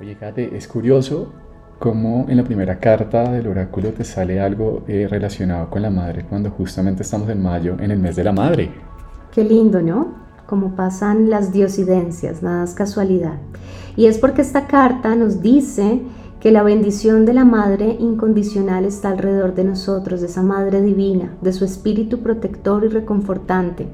Oye, 0.00 0.16
Kate, 0.16 0.56
es 0.56 0.66
curioso 0.66 1.30
cómo 1.78 2.24
en 2.30 2.38
la 2.38 2.44
primera 2.44 2.78
carta 2.80 3.30
del 3.30 3.46
oráculo 3.46 3.92
te 3.92 4.04
sale 4.04 4.40
algo 4.40 4.84
eh, 4.88 5.06
relacionado 5.08 5.68
con 5.68 5.82
la 5.82 5.90
madre 5.90 6.24
cuando 6.24 6.50
justamente 6.50 7.02
estamos 7.02 7.28
en 7.28 7.42
mayo, 7.42 7.76
en 7.78 7.90
el 7.90 7.98
mes 7.98 8.16
de 8.16 8.24
la 8.24 8.32
madre. 8.32 8.70
Qué 9.32 9.44
lindo, 9.44 9.82
¿no? 9.82 10.27
Como 10.48 10.74
pasan 10.76 11.28
las 11.28 11.52
diosidencias, 11.52 12.42
nada 12.42 12.64
es 12.64 12.72
casualidad. 12.72 13.34
Y 13.96 14.06
es 14.06 14.16
porque 14.16 14.40
esta 14.40 14.66
carta 14.66 15.14
nos 15.14 15.42
dice 15.42 16.00
que 16.40 16.50
la 16.52 16.62
bendición 16.62 17.26
de 17.26 17.34
la 17.34 17.44
Madre 17.44 17.98
incondicional 18.00 18.86
está 18.86 19.10
alrededor 19.10 19.54
de 19.54 19.64
nosotros, 19.64 20.22
de 20.22 20.28
esa 20.28 20.42
Madre 20.42 20.80
divina, 20.80 21.34
de 21.42 21.52
su 21.52 21.66
espíritu 21.66 22.20
protector 22.20 22.82
y 22.84 22.88
reconfortante. 22.88 23.88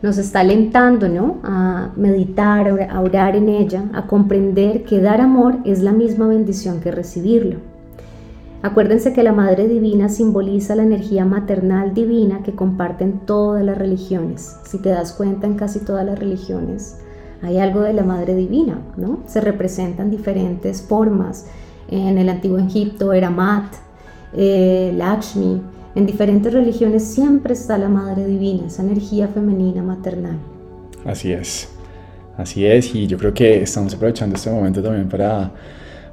Nos 0.00 0.18
está 0.18 0.40
alentando 0.40 1.08
¿no? 1.08 1.38
a 1.42 1.90
meditar, 1.96 2.88
a 2.88 3.00
orar 3.00 3.34
en 3.34 3.48
ella, 3.48 3.90
a 3.92 4.06
comprender 4.06 4.84
que 4.84 5.00
dar 5.00 5.20
amor 5.20 5.56
es 5.64 5.82
la 5.82 5.90
misma 5.90 6.28
bendición 6.28 6.80
que 6.80 6.92
recibirlo. 6.92 7.56
Acuérdense 8.62 9.12
que 9.12 9.22
la 9.22 9.32
Madre 9.32 9.68
Divina 9.68 10.08
simboliza 10.08 10.74
la 10.74 10.82
energía 10.82 11.24
maternal 11.24 11.94
divina 11.94 12.42
que 12.42 12.52
comparten 12.52 13.20
todas 13.26 13.64
las 13.64 13.78
religiones. 13.78 14.56
Si 14.64 14.78
te 14.78 14.88
das 14.88 15.12
cuenta, 15.12 15.46
en 15.46 15.54
casi 15.54 15.80
todas 15.80 16.04
las 16.04 16.18
religiones 16.18 16.98
hay 17.42 17.58
algo 17.58 17.80
de 17.82 17.92
la 17.92 18.02
Madre 18.02 18.34
Divina, 18.34 18.78
¿no? 18.96 19.20
Se 19.26 19.40
representan 19.40 20.10
diferentes 20.10 20.82
formas 20.82 21.46
en 21.88 22.18
el 22.18 22.28
antiguo 22.28 22.58
Egipto 22.58 23.12
era 23.12 23.30
Mat, 23.30 23.74
eh, 24.34 24.92
Lakshmi. 24.96 25.60
En 25.94 26.06
diferentes 26.06 26.52
religiones 26.52 27.04
siempre 27.04 27.54
está 27.54 27.78
la 27.78 27.88
Madre 27.88 28.26
Divina, 28.26 28.66
esa 28.66 28.82
energía 28.82 29.28
femenina 29.28 29.82
maternal. 29.82 30.36
Así 31.04 31.32
es, 31.32 31.68
así 32.36 32.66
es. 32.66 32.94
Y 32.94 33.06
yo 33.06 33.16
creo 33.18 33.32
que 33.32 33.62
estamos 33.62 33.94
aprovechando 33.94 34.36
este 34.36 34.50
momento 34.50 34.82
también 34.82 35.08
para 35.08 35.52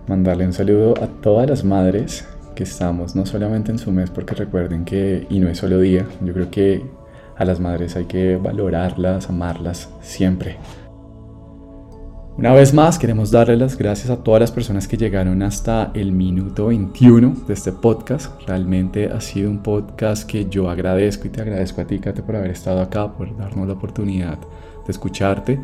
mandarle 0.07 0.45
un 0.45 0.53
saludo 0.53 0.93
a 1.01 1.07
todas 1.07 1.49
las 1.49 1.63
madres 1.63 2.25
que 2.53 2.63
estamos, 2.63 3.15
no 3.15 3.25
solamente 3.25 3.71
en 3.71 3.79
su 3.79 3.91
mes, 3.91 4.09
porque 4.09 4.35
recuerden 4.35 4.85
que, 4.85 5.27
y 5.29 5.39
no 5.39 5.49
es 5.49 5.57
solo 5.57 5.79
día, 5.79 6.05
yo 6.21 6.33
creo 6.33 6.49
que 6.49 6.83
a 7.35 7.45
las 7.45 7.59
madres 7.59 7.95
hay 7.95 8.05
que 8.05 8.35
valorarlas, 8.37 9.29
amarlas 9.29 9.89
siempre. 10.01 10.57
Una 12.35 12.51
vez 12.51 12.73
más, 12.73 12.97
queremos 12.97 13.29
darle 13.29 13.55
las 13.55 13.77
gracias 13.77 14.09
a 14.09 14.23
todas 14.23 14.41
las 14.41 14.51
personas 14.51 14.87
que 14.87 14.97
llegaron 14.97 15.43
hasta 15.43 15.91
el 15.93 16.11
minuto 16.11 16.65
21 16.67 17.35
de 17.47 17.53
este 17.53 17.71
podcast. 17.71 18.41
Realmente 18.47 19.11
ha 19.11 19.21
sido 19.21 19.51
un 19.51 19.59
podcast 19.59 20.27
que 20.27 20.49
yo 20.49 20.67
agradezco 20.67 21.27
y 21.27 21.29
te 21.29 21.41
agradezco 21.41 21.81
a 21.81 21.85
ti, 21.85 21.99
Kate, 21.99 22.23
por 22.23 22.35
haber 22.35 22.49
estado 22.49 22.81
acá, 22.81 23.13
por 23.13 23.37
darnos 23.37 23.67
la 23.67 23.75
oportunidad 23.75 24.39
de 24.39 24.91
escucharte. 24.91 25.59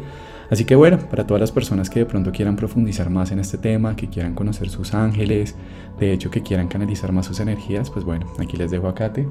Así 0.50 0.66
que 0.66 0.76
bueno, 0.76 0.98
para 1.10 1.28
todas 1.28 1.40
las 1.40 1.52
personas 1.52 1.90
que 1.90 2.00
de 2.00 2.06
pronto 2.06 2.32
quieran 2.32 2.56
profundizar 2.56 3.10
más 3.10 3.32
en 3.32 3.40
este 3.40 3.58
tema, 3.58 3.96
que 3.96 4.10
quieran 4.10 4.34
conocer 4.34 4.70
sus 4.70 4.94
ángeles, 4.94 5.56
de 6.00 6.12
hecho 6.12 6.32
que 6.32 6.42
quieran 6.42 6.68
canalizar 6.68 7.12
más 7.12 7.28
sus 7.28 7.40
energías, 7.40 7.90
pues 7.90 8.04
bueno, 8.04 8.26
aquí 8.40 8.58
les 8.58 8.72
dejo 8.72 8.88
a 8.88 8.96
Kate 8.96 9.28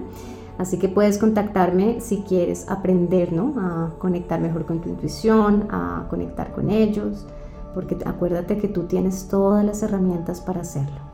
Así 0.60 0.78
que 0.78 0.88
puedes 0.88 1.18
contactarme 1.18 2.00
si 2.02 2.22
quieres 2.22 2.70
aprender, 2.70 3.34
¿no? 3.34 3.56
A 3.58 3.94
conectar 3.98 4.40
mejor 4.40 4.66
con 4.66 4.80
tu 4.80 4.90
intuición, 4.90 5.68
a 5.72 6.06
conectar 6.10 6.54
con 6.54 6.70
ellos, 6.70 7.26
porque 7.74 7.98
acuérdate 8.06 8.58
que 8.58 8.68
tú 8.68 8.84
tienes 8.84 9.28
todas 9.28 9.66
las 9.66 9.82
herramientas 9.82 10.40
para 10.40 10.62
hacerlo. 10.62 11.13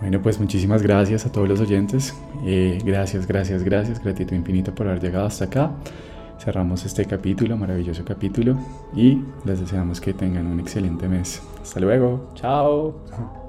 Bueno, 0.00 0.20
pues 0.20 0.38
muchísimas 0.38 0.82
gracias 0.82 1.26
a 1.26 1.32
todos 1.32 1.48
los 1.48 1.60
oyentes. 1.60 2.14
Eh, 2.44 2.78
gracias, 2.84 3.26
gracias, 3.26 3.62
gracias. 3.62 4.02
Gratitud 4.02 4.36
infinita 4.36 4.74
por 4.74 4.88
haber 4.88 5.00
llegado 5.02 5.26
hasta 5.26 5.46
acá 5.46 5.72
cerramos 6.38 6.84
este 6.84 7.04
capítulo, 7.04 7.56
maravilloso 7.56 8.04
capítulo, 8.04 8.56
y 8.94 9.22
les 9.44 9.60
deseamos 9.60 10.00
que 10.00 10.12
tengan 10.12 10.46
un 10.46 10.60
excelente 10.60 11.08
mes. 11.08 11.42
Hasta 11.62 11.80
luego, 11.80 12.30
chao. 12.34 13.45